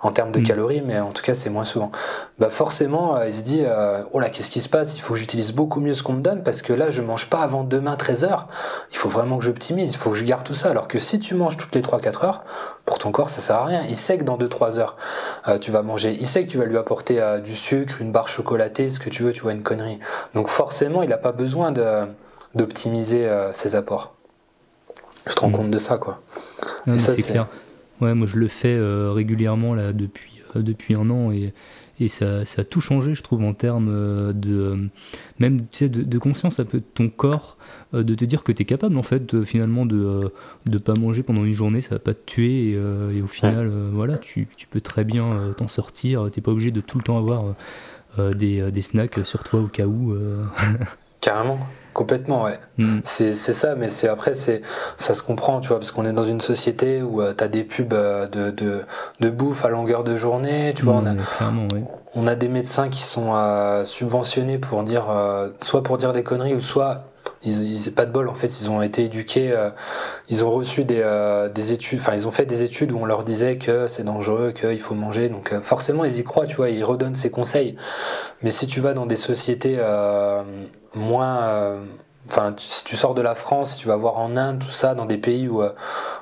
[0.01, 0.45] en termes de mm.
[0.45, 1.91] calories, mais en tout cas, c'est moins souvent.
[2.39, 4.97] Bah forcément, euh, il se dit euh, Oh là, qu'est-ce qui se passe?
[4.97, 7.29] Il faut que j'utilise beaucoup mieux ce qu'on me donne parce que là, je mange
[7.29, 8.49] pas avant demain 13 heures.
[8.91, 10.71] Il faut vraiment que j'optimise, il faut que je garde tout ça.
[10.71, 12.45] Alors que si tu manges toutes les 3-4 heures,
[12.85, 13.83] pour ton corps, ça sert à rien.
[13.89, 14.97] Il sait que dans 2-3 heures,
[15.49, 16.17] euh, tu vas manger.
[16.19, 19.23] Il sait que tu vas lui apporter du sucre, une barre chocolatée, ce que tu
[19.23, 19.99] veux, tu vois, une connerie.
[20.35, 21.73] Donc forcément, il n'a pas besoin
[22.55, 24.15] d'optimiser ses apports.
[25.27, 25.53] Je te rends mm.
[25.53, 26.21] compte de ça, quoi.
[26.97, 27.47] ça, c'est clair.
[28.01, 31.53] Ouais, moi je le fais euh, régulièrement là depuis, euh, depuis un an et,
[31.99, 34.89] et ça, ça, a tout changé, je trouve, en termes euh, de
[35.39, 37.59] même tu sais, de, conscience un peu de ton corps,
[37.93, 40.33] de te dire que tu es capable en fait finalement de
[40.67, 44.17] ne pas manger pendant une journée, ça va pas te tuer et, au final, voilà,
[44.17, 47.55] tu, tu, peux très bien t'en sortir, t'es pas obligé de tout le temps avoir
[48.35, 50.15] des, des, snacks sur toi au cas où.
[51.21, 51.59] Carrément.
[52.01, 52.59] Complètement, ouais.
[52.79, 53.01] Mm.
[53.05, 54.63] C'est ça, mais c'est après, c'est
[54.97, 57.49] ça se comprend, tu vois, parce qu'on est dans une société où euh, tu as
[57.49, 58.87] des pubs euh, de, de,
[59.21, 60.95] de, bouffe à longueur de journée, tu vois.
[60.95, 61.13] on, a,
[62.15, 65.15] on a des médecins qui sont euh, subventionnés pour dire,
[65.61, 67.05] soit pour dire des conneries, ou soit
[67.43, 69.71] ils, ils pas de bol en fait ils ont été éduqués euh,
[70.29, 73.07] ils ont reçu des, euh, des études enfin ils ont fait des études où on
[73.07, 76.57] leur disait que c'est dangereux qu'il faut manger donc euh, forcément ils y croient tu
[76.57, 77.77] vois ils redonnent ces conseils.
[78.43, 79.79] Mais si tu vas dans des sociétés
[80.95, 81.77] moins
[82.29, 84.95] enfin si tu sors de la France si tu vas voir en Inde tout ça
[84.95, 85.63] dans des pays où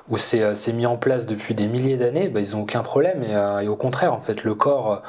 [0.09, 3.69] où c'est mis en place depuis des milliers d'années bah, ils ont aucun problème et,
[3.69, 5.03] au contraire en fait le corps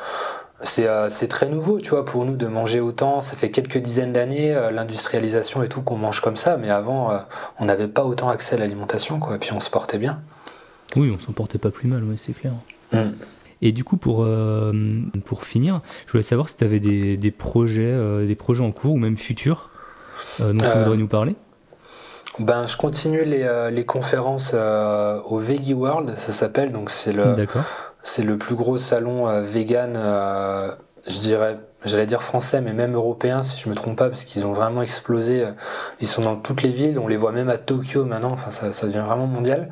[0.61, 3.21] c'est très nouveau, tu vois, pour nous de manger autant.
[3.21, 6.57] Ça fait quelques dizaines d'années, euh, l'industrialisation et tout, qu'on mange comme ça.
[6.57, 7.17] Mais avant, euh,
[7.59, 9.35] on n'avait pas autant accès à l'alimentation, quoi.
[9.35, 10.21] Et puis on se portait bien.
[10.97, 12.51] Oui, on s'en portait pas plus mal, oui, c'est clair.
[12.91, 13.11] Mm.
[13.61, 14.25] Et du coup, pour,
[15.25, 18.93] pour finir, je voulais savoir si tu avais des, des projets, des projets en cours
[18.93, 19.69] ou même futurs
[20.39, 21.35] dont tu voudrais nous parler?
[22.39, 26.71] Ben, je continue les, les conférences au Veggie World, ça s'appelle.
[26.71, 27.33] Donc, c'est le.
[27.33, 27.65] D'accord
[28.03, 30.71] c'est le plus gros salon euh, vegan, euh,
[31.07, 34.45] je dirais, j'allais dire français, mais même européen si je me trompe pas, parce qu'ils
[34.45, 35.43] ont vraiment explosé.
[35.43, 35.51] Euh,
[36.01, 38.31] ils sont dans toutes les villes, on les voit même à Tokyo maintenant.
[38.31, 39.69] Enfin, ça, devient vraiment mondial.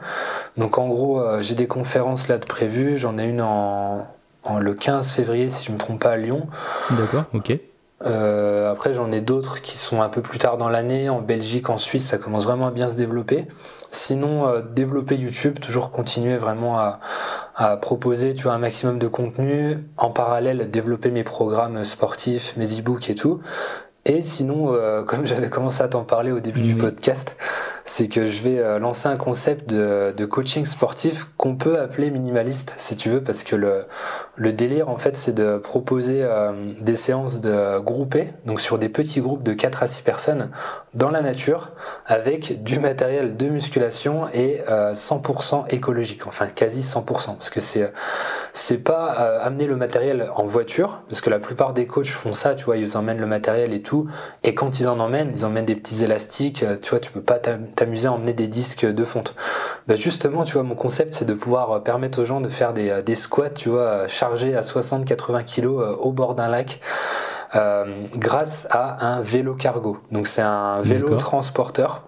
[0.57, 2.97] Donc en gros, j'ai des conférences là de prévues.
[2.97, 4.07] J'en ai une en,
[4.59, 6.47] le 15 février si je me trompe pas à Lyon.
[6.91, 7.59] D'accord, ok.
[8.01, 11.09] Après, j'en ai d'autres qui sont un peu plus tard dans l'année.
[11.09, 13.47] En Belgique, en Suisse, ça commence vraiment à bien se développer.
[13.89, 16.99] Sinon, euh, développer YouTube, toujours continuer vraiment à,
[17.55, 19.77] à, proposer tu vois, un maximum de contenu.
[19.97, 23.41] En parallèle, développer mes programmes sportifs, mes e-books et tout.
[24.07, 27.35] Et sinon, euh, comme j'avais commencé à t'en parler au début du podcast,
[27.83, 32.09] c'est que je vais euh, lancer un concept de, de coaching sportif qu'on peut appeler
[32.09, 33.83] minimaliste, si tu veux, parce que le,
[34.35, 38.89] le délire, en fait, c'est de proposer euh, des séances de groupées, donc sur des
[38.89, 40.51] petits groupes de 4 à 6 personnes,
[40.97, 41.71] dans la nature,
[42.05, 47.03] avec du matériel de musculation et 100% écologique, enfin quasi 100%,
[47.35, 47.91] parce que c'est
[48.53, 49.05] c'est pas
[49.39, 52.77] amener le matériel en voiture, parce que la plupart des coachs font ça, tu vois,
[52.77, 54.07] ils emmènent le matériel et tout
[54.43, 56.63] et quand ils en emmènent, ils emmènent des petits élastiques.
[56.63, 59.35] Euh, tu vois, tu peux pas t'amuser à emmener des disques de fonte.
[59.87, 62.73] Bah justement, tu vois, mon concept, c'est de pouvoir euh, permettre aux gens de faire
[62.73, 65.67] des, euh, des squats, tu vois, chargés à 60-80 kg
[65.99, 66.79] au bord d'un lac.
[68.15, 69.97] Grâce à un vélo cargo.
[70.11, 72.07] Donc c'est un vélo transporteur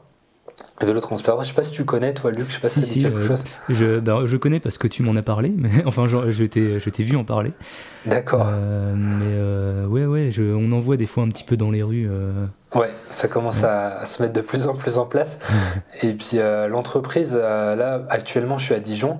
[0.86, 3.00] Vélo transport, je sais pas si tu connais toi Luc, je sais pas si, si,
[3.00, 3.44] dit quelque chose.
[3.68, 7.26] Je, je connais parce que tu m'en as parlé, mais enfin je t'ai vu en
[7.26, 7.52] parler.
[8.06, 8.48] D'accord.
[8.96, 12.10] mais ouais ouais, je, on en voit des fois un petit peu dans les rues.
[12.76, 15.40] Ouais, ça commence à, se mettre de plus en plus en place.
[16.02, 16.38] Et puis
[16.70, 19.20] l'entreprise, là actuellement je suis à Dijon.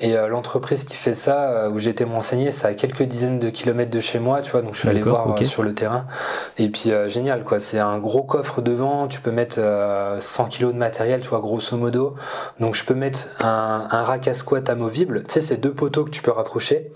[0.00, 2.06] Et euh, l'entreprise qui fait ça, euh, où j'ai été
[2.50, 5.02] c'est à quelques dizaines de kilomètres de chez moi, tu vois, donc je suis allé
[5.02, 6.06] voir euh, sur le terrain.
[6.58, 7.60] Et puis génial, quoi.
[7.60, 9.60] C'est un gros coffre devant, tu peux mettre
[10.18, 12.14] 100 kilos de matériel, tu vois, grosso modo.
[12.58, 16.04] Donc je peux mettre un, un rack à squat amovible, tu sais, c'est deux poteaux
[16.04, 16.92] que tu peux rapprocher.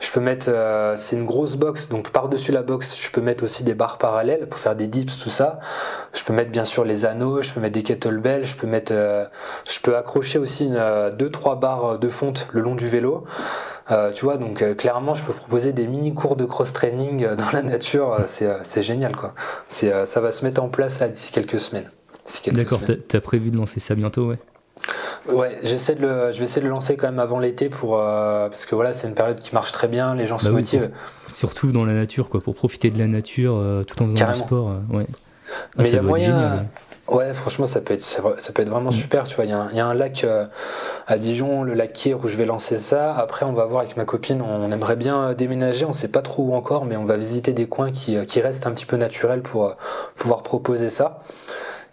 [0.00, 0.50] Je peux mettre,
[0.96, 4.48] c'est une grosse box, donc par-dessus la box, je peux mettre aussi des barres parallèles
[4.48, 5.58] pour faire des dips, tout ça.
[6.12, 8.92] Je peux mettre bien sûr les anneaux, je peux mettre des kettlebells, je peux mettre,
[8.92, 12.08] je peux accrocher aussi une, deux, trois barres de
[12.52, 13.24] le long du vélo.
[13.90, 17.36] Euh, tu vois, donc euh, clairement, je peux proposer des mini cours de cross-training euh,
[17.36, 18.18] dans la nature.
[18.26, 19.34] c'est génial, quoi.
[19.68, 21.90] ça va se mettre en place là d'ici quelques semaines.
[22.52, 24.38] D'accord, tu as prévu de lancer ça bientôt, ouais?
[25.32, 27.96] Ouais, j'essaie de le, je vais essayer de le lancer quand même avant l'été pour
[27.96, 30.90] parce que voilà, c'est une période qui marche très bien, les gens se bah motivent.
[31.28, 34.76] surtout dans la nature, quoi, pour profiter de la nature tout en faisant du sport.
[34.92, 35.06] ouais.
[35.48, 36.54] Ah, Mais il y a moyen.
[36.54, 36.62] Ouais,
[37.34, 38.92] franchement, ça peut être, ça peut être vraiment mm.
[38.92, 39.24] super.
[39.24, 40.46] Tu vois, il y, a un lac euh,
[41.06, 43.14] à Dijon, le lac Kir, où je vais lancer ça.
[43.14, 45.84] Après, on va voir avec ma copine, on aimerait bien euh, déménager.
[45.84, 48.40] On sait pas trop où encore, mais on va visiter des coins qui, euh, qui
[48.40, 49.76] restent un petit peu naturels pour
[50.16, 51.20] pouvoir proposer ça.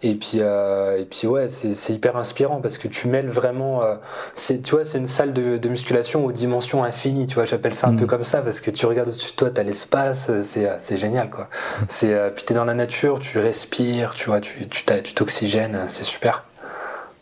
[0.06, 3.82] Et puis, euh, et puis ouais, c'est hyper inspirant parce que tu mêles vraiment.
[3.82, 3.94] Euh,
[4.34, 7.26] c'est tu vois, c'est une salle de, de, musculation aux dimensions infinies.
[7.26, 8.08] Tu vois, j'appelle ça un peu mm.
[8.08, 11.48] comme ça parce que tu regardes au-dessus de toi, tu as l'espace, c'est génial quoi.
[11.88, 16.04] C'est euh, puis t'es dans la nature, tu respires, tu vois, tu tu t'oxygènes, c'est
[16.04, 16.44] super.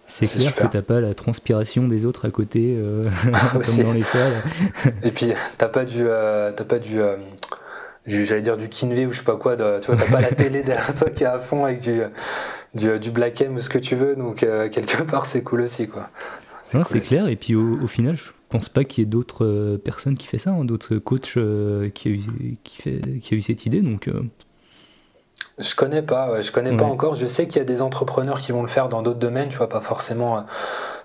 [0.08, 3.04] C'est clair que t'as pas la transpiration des autres à côté, euh,
[3.52, 4.42] comme dans les salles.
[5.04, 7.00] et puis t'as pas du, t'as pas du
[8.04, 10.32] j'allais dire du Kinvé ou je sais pas quoi, de, tu vois, t'as pas la
[10.32, 12.02] télé derrière toi qui est à fond avec du,
[12.74, 15.62] du, du Black M ou ce que tu veux, donc euh, quelque part c'est cool
[15.62, 16.10] aussi quoi.
[16.64, 20.16] C'est clair, et puis au, final, je pense pas qu'il y ait d'autres euh, personnes
[20.16, 22.20] qui fait ça, hein, d'autres coachs euh, qui, a eu,
[22.62, 24.08] qui, fait, qui a eu cette idée, donc.
[25.58, 27.14] Je connais pas, je connais pas encore.
[27.14, 29.58] Je sais qu'il y a des entrepreneurs qui vont le faire dans d'autres domaines, tu
[29.58, 30.46] vois, pas forcément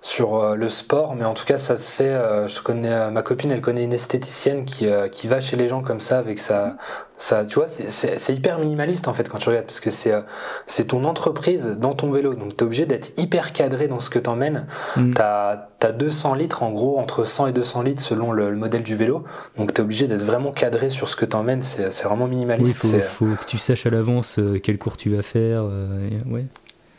[0.07, 2.19] sur le sport, mais en tout cas, ça se fait.
[2.47, 5.99] je connais ma copine, elle connaît une esthéticienne qui, qui va chez les gens comme
[5.99, 6.77] ça avec sa,
[7.19, 10.83] ça, tu vois, c'est hyper minimaliste en fait quand tu regardes, parce que c'est euh,
[10.87, 14.19] ton entreprise dans ton vélo, donc tu es obligé d'être hyper cadré dans ce que
[14.19, 14.67] t'emmènes.
[14.95, 15.13] Mm.
[15.15, 18.95] Tu as, 200 litres en gros, entre 100 et 200 litres selon le, modèle du
[18.95, 19.23] vélo,
[19.57, 22.83] donc tu es obligé d'être vraiment cadré sur ce que t'emmènes, c'est vraiment minimaliste.
[22.83, 25.63] Il faut, faut, que tu saches à l'avance euh, quel cours tu vas faire.
[25.63, 26.45] Euh, ouais.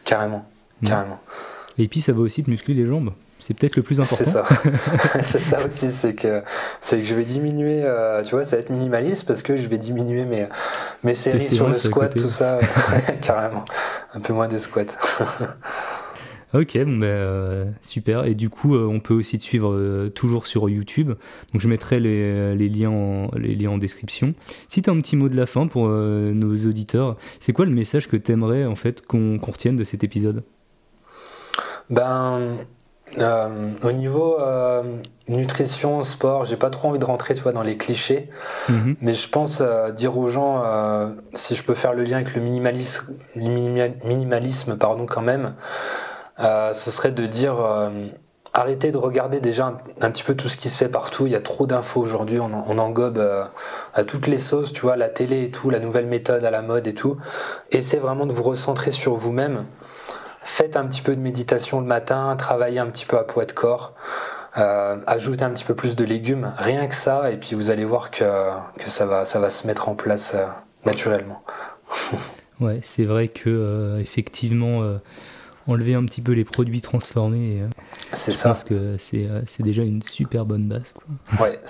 [0.04, 0.44] Carrément,
[0.82, 0.88] mm.
[0.88, 1.20] carrément.
[1.78, 3.12] Et puis ça va aussi te muscler les jambes.
[3.40, 4.24] C'est peut-être le plus important.
[4.24, 4.44] C'est ça.
[5.22, 6.42] c'est ça aussi, c'est que,
[6.80, 9.68] c'est que je vais diminuer, euh, tu vois, ça va être minimaliste parce que je
[9.68, 10.48] vais diminuer mes,
[11.04, 12.58] mes séries sur le squat, tout ça,
[13.22, 13.64] carrément.
[14.12, 14.96] Un peu moins de squat.
[16.54, 18.24] Ok, bon ben, euh, super.
[18.24, 21.12] Et du coup, euh, on peut aussi te suivre toujours sur YouTube.
[21.52, 24.34] Donc je mettrai les, les, liens, en, les liens en description.
[24.66, 27.72] Si tu as un petit mot de la fin pour nos auditeurs, c'est quoi le
[27.72, 30.42] message que tu aimerais en fait qu'on retienne de cet épisode?
[31.90, 32.58] Ben,
[33.16, 34.82] euh, au niveau euh,
[35.28, 38.28] nutrition, sport, j'ai pas trop envie de rentrer tu vois, dans les clichés,
[38.68, 38.96] mhm.
[39.00, 40.64] mais je pense euh, dire aux gens,
[41.32, 45.54] si je peux faire le lien avec le minimalisme, minimalisme pardon, quand même,
[46.38, 47.56] ce serait de dire
[48.54, 51.26] arrêtez de regarder déjà un, petit peu tout ce qui se fait partout.
[51.26, 53.24] Il y a trop d'infos aujourd'hui, on, on, engobe
[53.94, 56.62] à toutes les sauces, tu vois, la télé et tout, la nouvelle méthode à la
[56.62, 57.16] mode et tout.
[57.70, 59.64] Essayez vraiment de vous recentrer sur vous-même
[60.48, 63.52] faites un petit peu de méditation le matin, travaillez un petit peu à poids de
[63.52, 63.94] corps,
[64.56, 67.84] euh, ajoutez un petit peu plus de légumes, rien que ça, et puis vous allez
[67.84, 68.24] voir que,
[68.78, 70.46] que ça, va, ça va se mettre en place euh,
[70.84, 71.42] naturellement.
[72.60, 74.98] ouais, c'est vrai que euh, effectivement
[75.68, 77.60] enlever un petit peu les produits transformés.
[77.60, 77.68] Euh,
[78.12, 78.48] c'est ça.
[78.48, 80.94] Je pense que euh, c'est déjà une super bonne base.
[80.94, 81.46] Quoi.
[81.46, 81.60] Ouais,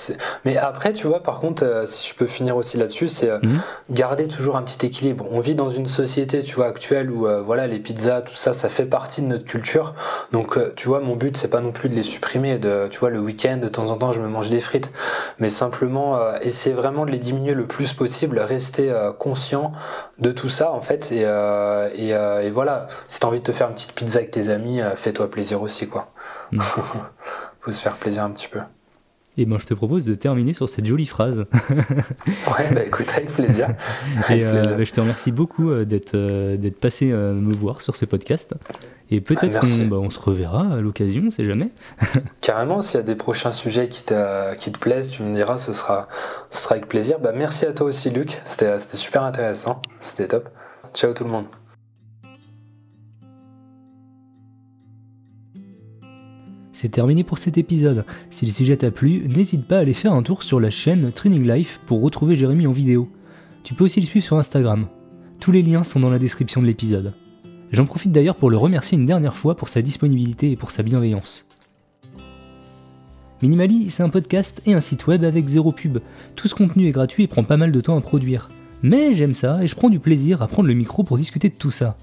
[0.44, 3.60] mais après, tu vois, par contre, euh, si je peux finir aussi là-dessus, c'est mhm.
[3.90, 5.26] garder toujours un petit équilibre.
[5.30, 8.68] On vit dans une société, tu vois, actuelle où voilà, les pizzas, tout ça, ça
[8.68, 9.94] fait partie de notre culture.
[10.32, 12.58] Donc, tu vois, mon but, c'est pas non plus de les supprimer.
[12.58, 14.90] De, tu vois, le week-end, de temps en temps, je me mange des frites,
[15.38, 19.72] mais simplement essayer vraiment de les diminuer le plus possible, rester conscient
[20.18, 21.22] de tout ça, en fait, et,
[21.94, 24.48] et, et voilà, si tu as envie de te faire une petite pizza avec tes
[24.48, 26.12] amis, euh, fais-toi plaisir aussi, quoi.
[26.52, 26.60] Mm.
[27.60, 28.60] Faut se faire plaisir un petit peu.
[29.36, 31.46] Et ben, je te propose de terminer sur cette jolie phrase.
[31.70, 33.68] ouais, bah écoute, avec plaisir.
[34.30, 36.16] et euh, bah, je te remercie beaucoup euh, d'être
[36.56, 38.54] d'être passé me voir sur ce podcast.
[39.10, 41.70] Et peut-être ah, qu'on bah, on se reverra à l'occasion, on sait jamais.
[42.40, 45.58] Carrément, s'il y a des prochains sujets qui te, qui te plaisent, tu me diras,
[45.58, 46.08] ce sera,
[46.50, 47.20] ce sera avec plaisir.
[47.20, 48.40] Bah, merci à toi aussi, Luc.
[48.44, 49.82] C'était super intéressant.
[50.00, 50.48] C'était top.
[50.94, 51.46] Ciao tout le monde.
[56.80, 58.04] C'est terminé pour cet épisode.
[58.30, 61.10] Si le sujet t'a plu, n'hésite pas à aller faire un tour sur la chaîne
[61.10, 63.08] Training Life pour retrouver Jérémy en vidéo.
[63.64, 64.86] Tu peux aussi le suivre sur Instagram.
[65.40, 67.14] Tous les liens sont dans la description de l'épisode.
[67.72, 70.84] J'en profite d'ailleurs pour le remercier une dernière fois pour sa disponibilité et pour sa
[70.84, 71.48] bienveillance.
[73.42, 75.98] Minimali, c'est un podcast et un site web avec zéro pub.
[76.36, 78.50] Tout ce contenu est gratuit et prend pas mal de temps à produire.
[78.84, 81.56] Mais j'aime ça et je prends du plaisir à prendre le micro pour discuter de
[81.58, 81.96] tout ça.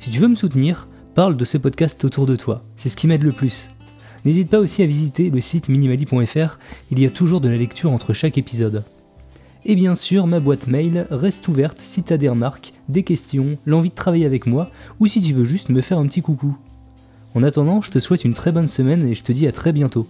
[0.00, 3.06] Si tu veux me soutenir, parle de ce podcast autour de toi, c'est ce qui
[3.06, 3.68] m'aide le plus.
[4.24, 6.58] N'hésite pas aussi à visiter le site minimali.fr,
[6.90, 8.84] il y a toujours de la lecture entre chaque épisode.
[9.64, 13.58] Et bien sûr, ma boîte mail reste ouverte si tu as des remarques, des questions,
[13.66, 16.56] l'envie de travailler avec moi, ou si tu veux juste me faire un petit coucou.
[17.34, 19.72] En attendant, je te souhaite une très bonne semaine et je te dis à très
[19.72, 20.06] bientôt.